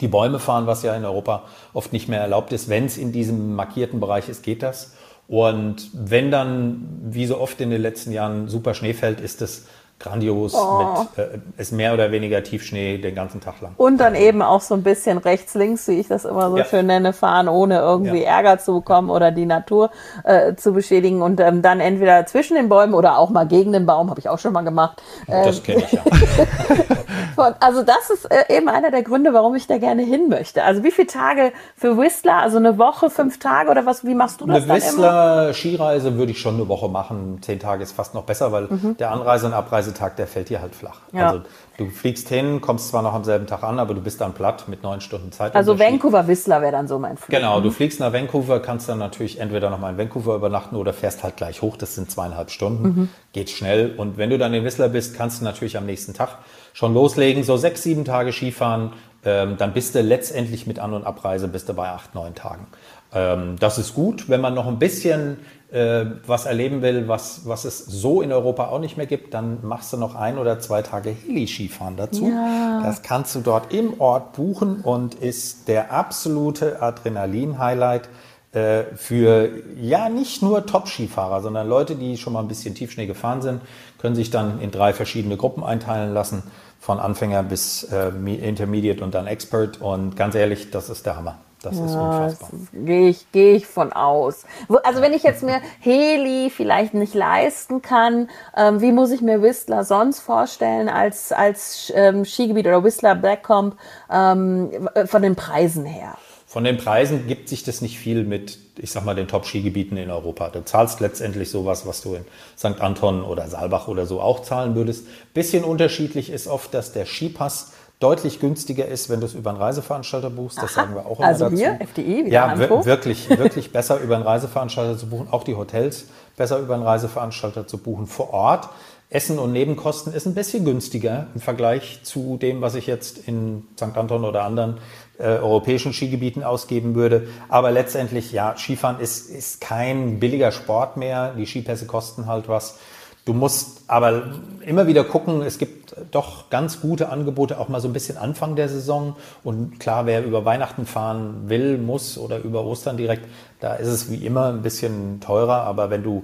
die 0.01 0.07
Bäume 0.07 0.39
fahren, 0.39 0.67
was 0.67 0.83
ja 0.83 0.95
in 0.95 1.05
Europa 1.05 1.43
oft 1.73 1.93
nicht 1.93 2.09
mehr 2.09 2.19
erlaubt 2.19 2.51
ist. 2.51 2.69
Wenn 2.69 2.85
es 2.85 2.97
in 2.97 3.11
diesem 3.11 3.55
markierten 3.55 3.99
Bereich 3.99 4.29
ist, 4.29 4.43
geht 4.43 4.63
das. 4.63 4.95
Und 5.27 5.89
wenn 5.93 6.31
dann, 6.31 6.99
wie 7.03 7.25
so 7.25 7.39
oft 7.39 7.59
in 7.61 7.69
den 7.69 7.81
letzten 7.81 8.11
Jahren, 8.11 8.47
super 8.47 8.73
Schnee 8.73 8.93
fällt, 8.93 9.19
ist 9.19 9.41
es 9.41 9.65
grandios 9.99 10.53
oh. 10.53 11.05
mit 11.15 11.25
äh, 11.25 11.39
ist 11.57 11.71
mehr 11.71 11.93
oder 11.93 12.11
weniger 12.11 12.43
Tiefschnee 12.43 12.97
den 12.97 13.15
ganzen 13.15 13.41
Tag 13.41 13.61
lang. 13.61 13.73
Und 13.77 13.97
dann 13.97 14.15
eben 14.15 14.41
auch 14.41 14.61
so 14.61 14.75
ein 14.75 14.83
bisschen 14.83 15.17
rechts 15.17 15.55
links, 15.55 15.87
wie 15.87 15.99
ich 15.99 16.07
das 16.07 16.25
immer 16.25 16.49
so 16.49 16.57
ja. 16.57 16.65
schön 16.65 16.85
nenne, 16.85 17.13
fahren, 17.13 17.47
ohne 17.47 17.79
irgendwie 17.79 18.21
ja. 18.21 18.37
Ärger 18.37 18.59
zu 18.59 18.73
bekommen 18.73 19.09
oder 19.09 19.31
die 19.31 19.45
Natur 19.45 19.89
äh, 20.23 20.55
zu 20.55 20.73
beschädigen 20.73 21.21
und 21.21 21.39
ähm, 21.39 21.61
dann 21.61 21.79
entweder 21.79 22.25
zwischen 22.25 22.55
den 22.55 22.69
Bäumen 22.69 22.93
oder 22.93 23.17
auch 23.17 23.29
mal 23.29 23.47
gegen 23.47 23.71
den 23.71 23.85
Baum, 23.85 24.09
habe 24.09 24.19
ich 24.19 24.29
auch 24.29 24.39
schon 24.39 24.53
mal 24.53 24.61
gemacht. 24.61 25.01
das 25.27 25.57
ähm, 25.57 25.63
kenne 25.63 25.83
ich 25.83 25.91
ja. 25.93 26.01
Von, 27.35 27.53
also 27.59 27.83
das 27.83 28.09
ist 28.09 28.25
äh, 28.31 28.55
eben 28.55 28.69
einer 28.69 28.91
der 28.91 29.03
Gründe, 29.03 29.33
warum 29.33 29.55
ich 29.55 29.67
da 29.67 29.77
gerne 29.77 30.03
hin 30.03 30.29
möchte. 30.29 30.63
Also 30.63 30.83
wie 30.83 30.91
viele 30.91 31.07
Tage 31.07 31.51
für 31.75 31.97
Whistler? 31.97 32.37
Also 32.37 32.57
eine 32.57 32.77
Woche, 32.77 33.09
fünf 33.09 33.39
Tage 33.39 33.69
oder 33.69 33.85
was? 33.85 34.05
Wie 34.05 34.15
machst 34.15 34.39
du 34.39 34.45
das 34.45 34.57
eine 34.57 34.67
dann 34.67 34.75
Whistler 34.77 35.53
Skireise 35.53 36.17
würde 36.17 36.31
ich 36.31 36.39
schon 36.39 36.55
eine 36.55 36.67
Woche 36.67 36.87
machen. 36.87 37.39
Zehn 37.41 37.59
Tage 37.59 37.83
ist 37.83 37.91
fast 37.91 38.13
noch 38.13 38.23
besser, 38.23 38.51
weil 38.51 38.67
mhm. 38.69 38.95
der 38.97 39.11
Anreise- 39.11 39.47
und 39.47 39.53
Abreisetag, 39.85 40.15
der 40.15 40.27
fällt 40.27 40.49
dir 40.49 40.61
halt 40.61 40.75
flach. 40.75 40.99
Ja. 41.11 41.29
Also 41.29 41.41
du 41.77 41.89
fliegst 41.89 42.29
hin, 42.29 42.61
kommst 42.61 42.89
zwar 42.89 43.01
noch 43.01 43.13
am 43.13 43.23
selben 43.23 43.47
Tag 43.47 43.63
an, 43.63 43.79
aber 43.79 43.93
du 43.93 44.01
bist 44.01 44.21
dann 44.21 44.33
platt 44.33 44.67
mit 44.67 44.83
neun 44.83 45.01
Stunden 45.01 45.31
Zeit. 45.31 45.55
Also 45.55 45.77
Vancouver 45.79 46.27
Whistler 46.27 46.61
wäre 46.61 46.71
dann 46.71 46.87
so 46.87 46.99
mein 46.99 47.17
Flug. 47.17 47.29
Genau, 47.29 47.61
du 47.61 47.71
fliegst 47.71 47.99
nach 47.99 48.13
Vancouver, 48.13 48.59
kannst 48.59 48.89
dann 48.89 48.99
natürlich 48.99 49.39
entweder 49.39 49.69
noch 49.69 49.79
mal 49.79 49.91
in 49.91 49.97
Vancouver 49.97 50.35
übernachten 50.35 50.75
oder 50.75 50.93
fährst 50.93 51.23
halt 51.23 51.37
gleich 51.37 51.61
hoch. 51.61 51.77
Das 51.77 51.95
sind 51.95 52.09
zweieinhalb 52.09 52.51
Stunden, 52.51 52.83
mhm. 52.83 53.09
geht 53.33 53.49
schnell. 53.49 53.93
Und 53.95 54.17
wenn 54.17 54.29
du 54.29 54.37
dann 54.37 54.53
in 54.53 54.63
Whistler 54.63 54.89
bist, 54.89 55.15
kannst 55.15 55.41
du 55.41 55.45
natürlich 55.45 55.77
am 55.77 55.85
nächsten 55.85 56.13
Tag 56.13 56.39
schon 56.73 56.93
loslegen, 56.93 57.43
so 57.43 57.57
sechs, 57.57 57.83
sieben 57.83 58.05
Tage 58.05 58.31
Skifahren, 58.31 58.91
ähm, 59.23 59.55
dann 59.57 59.73
bist 59.73 59.95
du 59.95 60.01
letztendlich 60.01 60.67
mit 60.67 60.77
An- 60.77 60.93
und 60.93 61.05
Abreise 61.05 61.47
bist 61.47 61.67
du 61.67 61.73
bei 61.73 61.89
acht, 61.89 62.13
neun 62.13 62.35
Tagen. 62.35 62.67
Ähm, 63.13 63.55
das 63.59 63.77
ist 63.77 63.93
gut, 63.93 64.29
wenn 64.29 64.41
man 64.41 64.53
noch 64.53 64.67
ein 64.67 64.79
bisschen 64.79 65.37
äh, 65.71 66.05
was 66.25 66.45
erleben 66.45 66.81
will, 66.81 67.07
was, 67.07 67.41
was 67.45 67.65
es 67.65 67.79
so 67.85 68.21
in 68.21 68.31
Europa 68.31 68.67
auch 68.67 68.79
nicht 68.79 68.97
mehr 68.97 69.07
gibt, 69.07 69.33
dann 69.33 69.59
machst 69.63 69.91
du 69.93 69.97
noch 69.97 70.15
ein 70.15 70.37
oder 70.37 70.59
zwei 70.59 70.81
Tage 70.81 71.09
Heli-Skifahren 71.09 71.97
dazu. 71.97 72.29
Ja. 72.29 72.81
Das 72.83 73.01
kannst 73.01 73.35
du 73.35 73.41
dort 73.41 73.73
im 73.73 73.99
Ort 73.99 74.33
buchen 74.33 74.81
und 74.81 75.15
ist 75.15 75.67
der 75.67 75.91
absolute 75.91 76.81
Adrenalin-Highlight 76.81 78.09
äh, 78.53 78.83
für 78.95 79.49
ja 79.75 80.07
nicht 80.07 80.41
nur 80.41 80.65
Top-Skifahrer, 80.65 81.41
sondern 81.41 81.67
Leute, 81.67 81.95
die 81.95 82.15
schon 82.15 82.33
mal 82.33 82.39
ein 82.39 82.47
bisschen 82.47 82.73
Tiefschnee 82.73 83.05
gefahren 83.05 83.41
sind, 83.41 83.61
können 83.97 84.15
sich 84.15 84.29
dann 84.29 84.61
in 84.61 84.71
drei 84.71 84.93
verschiedene 84.93 85.35
Gruppen 85.35 85.63
einteilen 85.63 86.13
lassen 86.13 86.43
von 86.79 86.99
Anfänger 86.99 87.43
bis 87.43 87.83
äh, 87.83 88.09
Intermediate 88.09 89.03
und 89.03 89.13
dann 89.13 89.27
Expert. 89.27 89.81
Und 89.81 90.15
ganz 90.15 90.35
ehrlich, 90.35 90.71
das 90.71 90.89
ist 90.89 91.05
der 91.05 91.17
Hammer. 91.17 91.37
Das 91.65 91.77
ja, 91.77 91.85
ist 91.85 91.95
unfassbar. 91.95 92.49
Gehe 92.73 93.09
ich, 93.09 93.25
geh 93.31 93.55
ich 93.55 93.65
von 93.65 93.91
aus. 93.91 94.45
Also 94.83 95.01
wenn 95.01 95.13
ich 95.13 95.23
jetzt 95.23 95.41
mir 95.41 95.61
Heli 95.79 96.51
vielleicht 96.51 96.93
nicht 96.93 97.15
leisten 97.15 97.81
kann, 97.81 98.29
ähm, 98.55 98.81
wie 98.81 98.91
muss 98.91 99.09
ich 99.11 99.21
mir 99.21 99.41
Whistler 99.41 99.83
sonst 99.83 100.19
vorstellen 100.19 100.89
als, 100.89 101.31
als 101.31 101.91
ähm, 101.95 102.23
Skigebiet 102.23 102.67
oder 102.67 102.83
Whistler 102.83 103.15
Blackcomb 103.15 103.75
ähm, 104.11 104.89
von 105.05 105.23
den 105.23 105.35
Preisen 105.35 105.85
her? 105.85 106.15
Von 106.45 106.63
den 106.63 106.77
Preisen 106.77 107.27
gibt 107.27 107.49
sich 107.49 107.63
das 107.63 107.81
nicht 107.81 107.97
viel 107.97 108.23
mit, 108.23 108.59
ich 108.77 108.91
sag 108.91 109.03
mal, 109.03 109.15
den 109.15 109.27
Top-Skigebieten 109.27 109.97
in 109.97 110.11
Europa. 110.11 110.49
Du 110.49 110.63
zahlst 110.63 110.99
letztendlich 111.01 111.49
sowas, 111.49 111.85
was 111.87 112.01
du 112.01 112.13
in 112.13 112.25
St. 112.57 112.79
Anton 112.79 113.23
oder 113.23 113.47
Saalbach 113.49 113.87
oder 113.87 114.05
so 114.05 114.21
auch 114.21 114.41
zahlen 114.41 114.75
würdest. 114.75 115.05
Bisschen 115.33 115.63
unterschiedlich 115.63 116.29
ist 116.29 116.47
oft, 116.47 116.73
dass 116.73 116.93
der 116.93 117.07
Skipass 117.07 117.73
deutlich 118.05 118.39
günstiger 118.39 118.87
ist, 118.87 119.09
wenn 119.09 119.19
du 119.19 119.25
es 119.25 119.33
über 119.33 119.49
einen 119.49 119.59
Reiseveranstalter 119.59 120.29
buchst. 120.29 120.57
Das 120.57 120.65
Aha. 120.77 120.81
sagen 120.81 120.95
wir 120.95 121.07
auch 121.07 121.17
immer 121.17 121.27
also 121.27 121.45
dazu. 121.45 121.57
Wir, 121.57 121.79
FDI, 121.81 122.29
ja, 122.29 122.55
wirklich, 122.85 123.27
wirklich 123.29 123.71
besser 123.71 123.99
über 123.99 124.15
einen 124.15 124.23
Reiseveranstalter 124.23 124.95
zu 124.95 125.07
buchen. 125.07 125.27
Auch 125.31 125.43
die 125.43 125.55
Hotels 125.55 126.05
besser 126.37 126.59
über 126.59 126.75
einen 126.75 126.83
Reiseveranstalter 126.83 127.65
zu 127.65 127.79
buchen 127.79 128.05
vor 128.05 128.31
Ort. 128.31 128.69
Essen 129.09 129.39
und 129.39 129.53
Nebenkosten 129.53 130.13
ist 130.13 130.27
ein 130.27 130.35
bisschen 130.35 130.65
günstiger 130.65 131.27
im 131.33 131.41
Vergleich 131.41 132.01
zu 132.03 132.37
dem, 132.37 132.61
was 132.61 132.75
ich 132.75 132.85
jetzt 132.85 133.27
in 133.27 133.63
St. 133.75 133.97
Anton 133.97 134.23
oder 134.23 134.43
anderen 134.43 134.77
äh, 135.17 135.23
europäischen 135.23 135.91
Skigebieten 135.91 136.43
ausgeben 136.43 136.93
würde. 136.93 137.27
Aber 137.49 137.71
letztendlich, 137.71 138.31
ja, 138.31 138.55
Skifahren 138.55 138.99
ist, 138.99 139.31
ist 139.31 139.61
kein 139.61 140.19
billiger 140.19 140.51
Sport 140.51 140.97
mehr. 140.97 141.33
Die 141.33 141.47
Skipässe 141.47 141.87
kosten 141.87 142.27
halt 142.27 142.47
was. 142.49 142.77
Du 143.25 143.33
musst 143.33 143.81
aber 143.87 144.35
immer 144.61 144.85
wieder 144.85 145.03
gucken, 145.03 145.41
es 145.41 145.57
gibt 145.57 145.95
doch 146.11 146.51
ganz 146.51 146.79
gute 146.79 147.09
Angebote, 147.09 147.59
auch 147.59 147.69
mal 147.69 147.81
so 147.81 147.87
ein 147.87 147.93
bisschen 147.93 148.17
Anfang 148.17 148.55
der 148.55 148.69
Saison. 148.69 149.15
Und 149.43 149.79
klar, 149.79 150.05
wer 150.05 150.23
über 150.23 150.45
Weihnachten 150.45 150.85
fahren 150.85 151.49
will, 151.49 151.79
muss 151.79 152.19
oder 152.19 152.37
über 152.37 152.63
Ostern 152.63 152.97
direkt, 152.97 153.27
da 153.59 153.73
ist 153.73 153.87
es 153.87 154.11
wie 154.11 154.23
immer 154.23 154.49
ein 154.49 154.61
bisschen 154.61 155.21
teurer. 155.21 155.63
Aber 155.63 155.89
wenn 155.89 156.03
du 156.03 156.23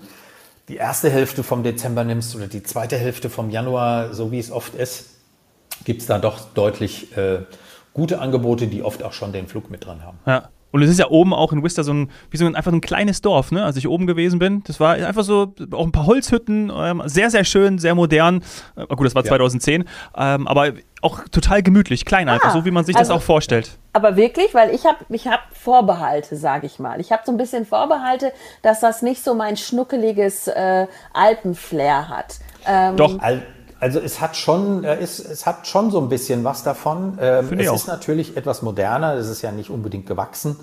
die 0.70 0.76
erste 0.76 1.10
Hälfte 1.10 1.44
vom 1.44 1.64
Dezember 1.64 2.04
nimmst 2.04 2.36
oder 2.36 2.46
die 2.46 2.62
zweite 2.62 2.98
Hälfte 2.98 3.32
vom 3.32 3.50
Januar, 3.50 4.14
so 4.14 4.32
wie 4.32 4.40
es 4.40 4.52
oft 4.52 4.76
ist, 4.76 5.10
gibt 5.86 6.02
es 6.02 6.08
da 6.08 6.20
doch 6.20 6.40
deutlich 6.54 7.18
äh, 7.18 7.40
gute 7.94 8.20
Angebote, 8.20 8.68
die 8.68 8.84
oft 8.84 9.02
auch 9.02 9.14
schon 9.14 9.34
den 9.34 9.48
Flug 9.48 9.72
mit 9.72 9.86
dran 9.86 10.04
haben. 10.04 10.20
Ja. 10.28 10.50
Und 10.72 10.82
es 10.82 10.90
ist 10.90 11.00
ja 11.00 11.10
oben 11.10 11.34
auch 11.34 11.52
in 11.52 11.62
Worcester 11.62 11.84
so 11.84 11.94
ein, 11.94 12.10
wie 12.30 12.38
so 12.38 12.46
ein, 12.46 12.56
einfach 12.56 12.72
so 12.72 12.78
ein 12.78 12.82
kleines 12.82 13.22
Dorf, 13.22 13.52
ne? 13.52 13.64
Als 13.64 13.78
ich 13.78 13.88
oben 13.88 14.08
gewesen 14.08 14.40
bin. 14.40 14.64
Das 14.66 14.80
war 14.80 14.94
einfach 14.94 15.24
so, 15.24 15.54
auch 15.72 15.86
ein 15.86 15.92
paar 15.92 16.06
Holzhütten, 16.06 16.72
ähm, 16.74 17.02
sehr, 17.06 17.30
sehr 17.30 17.44
schön, 17.44 17.78
sehr 17.78 17.96
modern. 17.96 18.44
Äh, 18.76 18.88
gut, 18.88 19.06
das 19.06 19.16
war 19.16 19.24
ja. 19.24 19.30
2010. 19.30 19.86
Ähm, 20.16 20.48
aber 20.48 20.74
auch 21.02 21.24
total 21.32 21.64
gemütlich, 21.64 22.06
klein 22.06 22.30
ah, 22.30 22.34
einfach, 22.34 22.54
so 22.54 22.64
wie 22.64 22.72
man 22.72 22.86
sich 22.86 22.96
also, 22.96 23.14
das 23.14 23.22
auch 23.22 23.24
vorstellt. 23.24 23.78
Aber 23.94 24.16
wirklich, 24.16 24.54
weil 24.54 24.74
ich 24.74 24.86
habe 24.86 24.98
ich 25.10 25.28
hab 25.28 25.42
Vorbehalte, 25.52 26.36
sage 26.36 26.68
ich 26.68 26.80
mal. 26.80 27.00
Ich 27.00 27.12
habe 27.12 27.24
so 27.26 27.32
ein 27.32 27.38
bisschen 27.38 27.66
Vorbehalte, 27.66 28.32
dass 28.62 28.80
das 28.80 29.02
nicht 29.02 29.24
so 29.24 29.34
mein 29.34 29.58
schnuckeliges 29.58 30.48
äh, 30.48 30.88
Alpenflair 31.14 32.08
hat. 32.08 32.40
Ähm, 32.66 32.96
Doch, 32.96 33.20
Al 33.20 33.42
also 33.82 34.00
es 34.00 34.22
hat 34.22 34.38
schon, 34.38 34.84
es, 34.84 35.20
es 35.20 35.46
hat 35.46 35.68
schon 35.68 35.92
so 35.92 36.00
ein 36.00 36.08
bisschen 36.08 36.44
was 36.44 36.64
davon. 36.64 37.18
Ähm, 37.20 37.60
es 37.60 37.72
ist 37.72 37.88
natürlich 37.88 38.38
etwas 38.38 38.62
moderner, 38.62 39.16
es 39.16 39.28
ist 39.28 39.42
ja 39.42 39.52
nicht 39.52 39.70
unbedingt 39.70 40.06
gewachsen. 40.06 40.56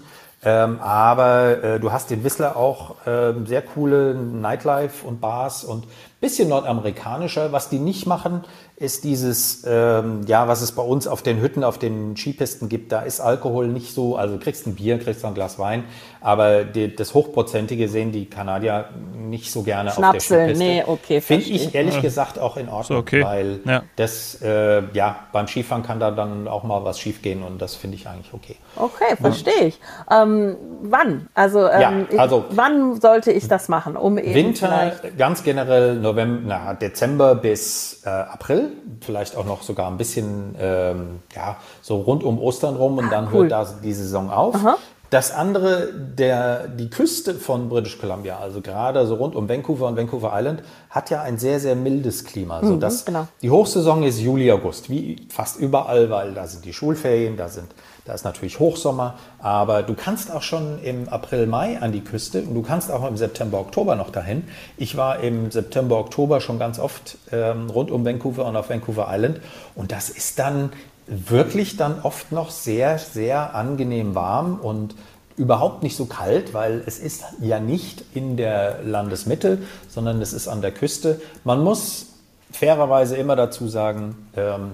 Ähm, 0.44 0.78
aber 0.80 1.64
äh, 1.64 1.80
du 1.80 1.90
hast 1.90 2.12
in 2.12 2.22
Whistler 2.22 2.56
auch 2.56 2.94
ähm, 3.06 3.44
sehr 3.46 3.60
coole 3.60 4.14
Nightlife 4.14 5.04
und 5.04 5.20
Bars 5.20 5.64
und 5.64 5.84
bisschen 6.20 6.48
nordamerikanischer. 6.48 7.50
Was 7.50 7.70
die 7.70 7.80
nicht 7.80 8.06
machen, 8.06 8.44
ist 8.76 9.02
dieses, 9.02 9.64
ähm, 9.66 10.20
ja, 10.26 10.46
was 10.46 10.62
es 10.62 10.70
bei 10.70 10.82
uns 10.82 11.08
auf 11.08 11.22
den 11.22 11.40
Hütten, 11.40 11.64
auf 11.64 11.78
den 11.78 12.16
Skipisten 12.16 12.68
gibt. 12.68 12.92
Da 12.92 13.00
ist 13.00 13.18
Alkohol 13.18 13.66
nicht 13.66 13.92
so, 13.92 14.16
also 14.16 14.36
du 14.36 14.40
kriegst 14.40 14.68
ein 14.68 14.76
Bier, 14.76 15.00
kriegst 15.00 15.24
ein 15.24 15.34
Glas 15.34 15.58
Wein, 15.58 15.84
aber 16.20 16.62
die, 16.62 16.94
das 16.94 17.14
Hochprozentige 17.14 17.88
sehen 17.88 18.12
die 18.12 18.26
Kanadier 18.26 18.90
nicht 19.28 19.50
so 19.50 19.62
gerne 19.62 19.90
Schnapsel, 19.90 20.12
auf 20.12 20.46
der 20.46 20.54
Skipiste. 20.54 20.64
nee, 20.64 20.84
okay. 20.86 21.20
Finde 21.20 21.44
ich 21.46 21.74
ehrlich 21.74 21.94
ja. 21.94 22.00
gesagt 22.00 22.38
auch 22.38 22.56
in 22.56 22.68
Ordnung, 22.68 22.98
okay. 22.98 23.24
weil 23.24 23.60
ja. 23.64 23.82
das, 23.96 24.40
äh, 24.42 24.82
ja, 24.92 25.16
beim 25.32 25.46
Skifahren 25.46 25.82
kann 25.82 26.00
da 26.00 26.10
dann 26.10 26.48
auch 26.48 26.62
mal 26.62 26.84
was 26.84 26.98
schiefgehen 26.98 27.42
und 27.42 27.60
das 27.60 27.74
finde 27.74 27.96
ich 27.96 28.08
eigentlich 28.08 28.32
okay. 28.32 28.56
Okay, 28.76 29.16
verstehe 29.20 29.66
ich. 29.66 29.80
Ähm, 30.10 30.56
wann? 30.82 31.28
Also, 31.34 31.68
ähm, 31.68 32.06
ja, 32.10 32.18
also 32.18 32.44
wann 32.50 33.00
sollte 33.00 33.32
ich 33.32 33.48
das 33.48 33.68
machen? 33.68 33.96
Um 33.96 34.18
eben 34.18 34.34
Winter, 34.34 34.92
ganz 35.16 35.42
generell 35.42 35.96
November, 35.96 36.42
na, 36.44 36.74
Dezember 36.74 37.34
bis 37.34 38.02
äh, 38.04 38.08
April, 38.08 38.72
vielleicht 39.00 39.36
auch 39.36 39.44
noch 39.44 39.62
sogar 39.62 39.90
ein 39.90 39.96
bisschen 39.96 40.54
ähm, 40.60 41.20
ja, 41.34 41.56
so 41.82 42.00
rund 42.00 42.24
um 42.24 42.38
Ostern 42.38 42.76
rum 42.76 42.98
und 42.98 43.06
ah, 43.06 43.10
dann 43.10 43.28
cool. 43.32 43.48
hört 43.48 43.52
da 43.52 43.66
die 43.82 43.92
Saison 43.92 44.30
auf. 44.30 44.54
Aha. 44.54 44.76
Das 45.10 45.32
andere, 45.32 45.88
der, 45.94 46.68
die 46.68 46.90
Küste 46.90 47.34
von 47.34 47.70
British 47.70 47.98
Columbia, 47.98 48.38
also 48.38 48.60
gerade 48.60 49.06
so 49.06 49.14
rund 49.14 49.34
um 49.34 49.48
Vancouver 49.48 49.86
und 49.86 49.96
Vancouver 49.96 50.32
Island, 50.34 50.62
hat 50.90 51.08
ja 51.08 51.22
ein 51.22 51.38
sehr, 51.38 51.60
sehr 51.60 51.74
mildes 51.76 52.24
Klima. 52.24 52.60
Mhm, 52.60 52.68
sodass 52.68 53.06
genau. 53.06 53.26
Die 53.40 53.50
Hochsaison 53.50 54.02
ist 54.02 54.20
Juli, 54.20 54.52
August, 54.52 54.90
wie 54.90 55.16
fast 55.30 55.58
überall, 55.58 56.10
weil 56.10 56.34
da 56.34 56.46
sind 56.46 56.66
die 56.66 56.74
Schulferien, 56.74 57.38
da, 57.38 57.48
sind, 57.48 57.68
da 58.04 58.12
ist 58.12 58.24
natürlich 58.24 58.58
Hochsommer. 58.58 59.14
Aber 59.38 59.82
du 59.82 59.94
kannst 59.94 60.30
auch 60.30 60.42
schon 60.42 60.78
im 60.82 61.08
April, 61.08 61.46
Mai 61.46 61.78
an 61.80 61.92
die 61.92 62.02
Küste 62.02 62.42
und 62.42 62.54
du 62.54 62.60
kannst 62.60 62.90
auch 62.90 63.06
im 63.08 63.16
September, 63.16 63.60
Oktober 63.60 63.96
noch 63.96 64.10
dahin. 64.10 64.44
Ich 64.76 64.98
war 64.98 65.20
im 65.20 65.50
September, 65.50 65.98
Oktober 65.98 66.42
schon 66.42 66.58
ganz 66.58 66.78
oft 66.78 67.16
ähm, 67.32 67.70
rund 67.70 67.90
um 67.90 68.04
Vancouver 68.04 68.44
und 68.44 68.56
auf 68.56 68.68
Vancouver 68.68 69.08
Island. 69.10 69.40
Und 69.74 69.90
das 69.90 70.10
ist 70.10 70.38
dann 70.38 70.70
wirklich 71.08 71.76
dann 71.76 72.00
oft 72.02 72.32
noch 72.32 72.50
sehr, 72.50 72.98
sehr 72.98 73.54
angenehm 73.54 74.14
warm 74.14 74.60
und 74.60 74.94
überhaupt 75.36 75.82
nicht 75.82 75.96
so 75.96 76.06
kalt, 76.06 76.52
weil 76.52 76.82
es 76.86 76.98
ist 76.98 77.24
ja 77.40 77.60
nicht 77.60 78.04
in 78.14 78.36
der 78.36 78.82
Landesmitte, 78.82 79.58
sondern 79.88 80.20
es 80.20 80.32
ist 80.32 80.48
an 80.48 80.60
der 80.60 80.72
Küste. 80.72 81.20
Man 81.44 81.62
muss 81.62 82.06
fairerweise 82.50 83.16
immer 83.16 83.36
dazu 83.36 83.68
sagen, 83.68 84.28
ähm, 84.36 84.72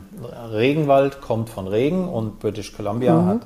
Regenwald 0.52 1.20
kommt 1.20 1.50
von 1.50 1.68
Regen 1.68 2.08
und 2.08 2.40
British 2.40 2.72
Columbia 2.72 3.14
mhm. 3.14 3.26
hat 3.26 3.40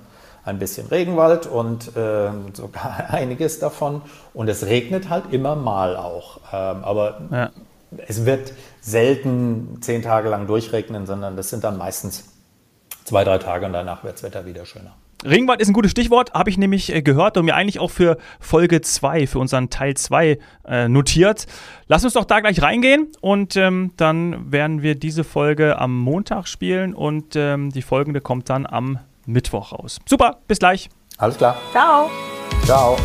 ein 0.44 0.59
bisschen 0.59 0.87
Regenwald 0.87 1.46
und 1.46 1.96
äh, 1.96 2.31
sogar 2.55 3.05
einiges 3.11 3.59
davon. 3.59 4.03
Und 4.33 4.48
es 4.48 4.64
regnet 4.64 5.11
halt 5.11 5.33
immer 5.33 5.57
mal 5.57 5.96
auch. 5.96 6.38
Ähm, 6.53 6.85
aber 6.85 7.20
ja. 7.31 7.51
es 8.07 8.24
wird 8.24 8.53
selten 8.81 9.79
zehn 9.81 10.03
Tage 10.03 10.29
lang 10.31 10.46
durchregnen, 10.46 11.07
sondern 11.07 11.37
das 11.37 11.51
sind 11.51 11.64
dann 11.64 11.77
meistens 11.77 12.24
zwei, 13.08 13.24
drei 13.24 13.38
Tage 13.38 13.66
und 13.66 13.72
danach 13.72 14.04
wird 14.04 14.14
das 14.14 14.22
Wetter 14.22 14.46
wieder 14.46 14.64
schöner. 14.64 14.94
Regenwald 15.24 15.60
ist 15.60 15.68
ein 15.68 15.72
gutes 15.72 15.90
Stichwort, 15.90 16.32
habe 16.32 16.48
ich 16.48 16.58
nämlich 16.58 16.94
äh, 16.94 17.02
gehört 17.02 17.36
und 17.36 17.44
mir 17.44 17.56
eigentlich 17.56 17.80
auch 17.80 17.90
für 17.90 18.18
Folge 18.38 18.80
2, 18.80 19.26
für 19.26 19.40
unseren 19.40 19.68
Teil 19.68 19.94
2 19.94 20.38
äh, 20.66 20.88
notiert. 20.88 21.46
Lass 21.88 22.04
uns 22.04 22.12
doch 22.12 22.24
da 22.24 22.38
gleich 22.40 22.62
reingehen 22.62 23.08
und 23.20 23.56
ähm, 23.56 23.92
dann 23.96 24.52
werden 24.52 24.82
wir 24.82 24.94
diese 24.94 25.24
Folge 25.24 25.78
am 25.78 25.98
Montag 25.98 26.46
spielen 26.46 26.94
und 26.94 27.34
ähm, 27.34 27.70
die 27.70 27.82
folgende 27.82 28.20
kommt 28.20 28.48
dann 28.48 28.64
am 28.64 29.00
Mittwoch 29.26 29.72
raus. 29.72 29.98
Super, 30.06 30.38
bis 30.46 30.60
gleich. 30.60 30.88
Alles 31.16 31.36
klar. 31.36 31.56
Ciao. 31.72 32.08
Ciao. 32.64 32.96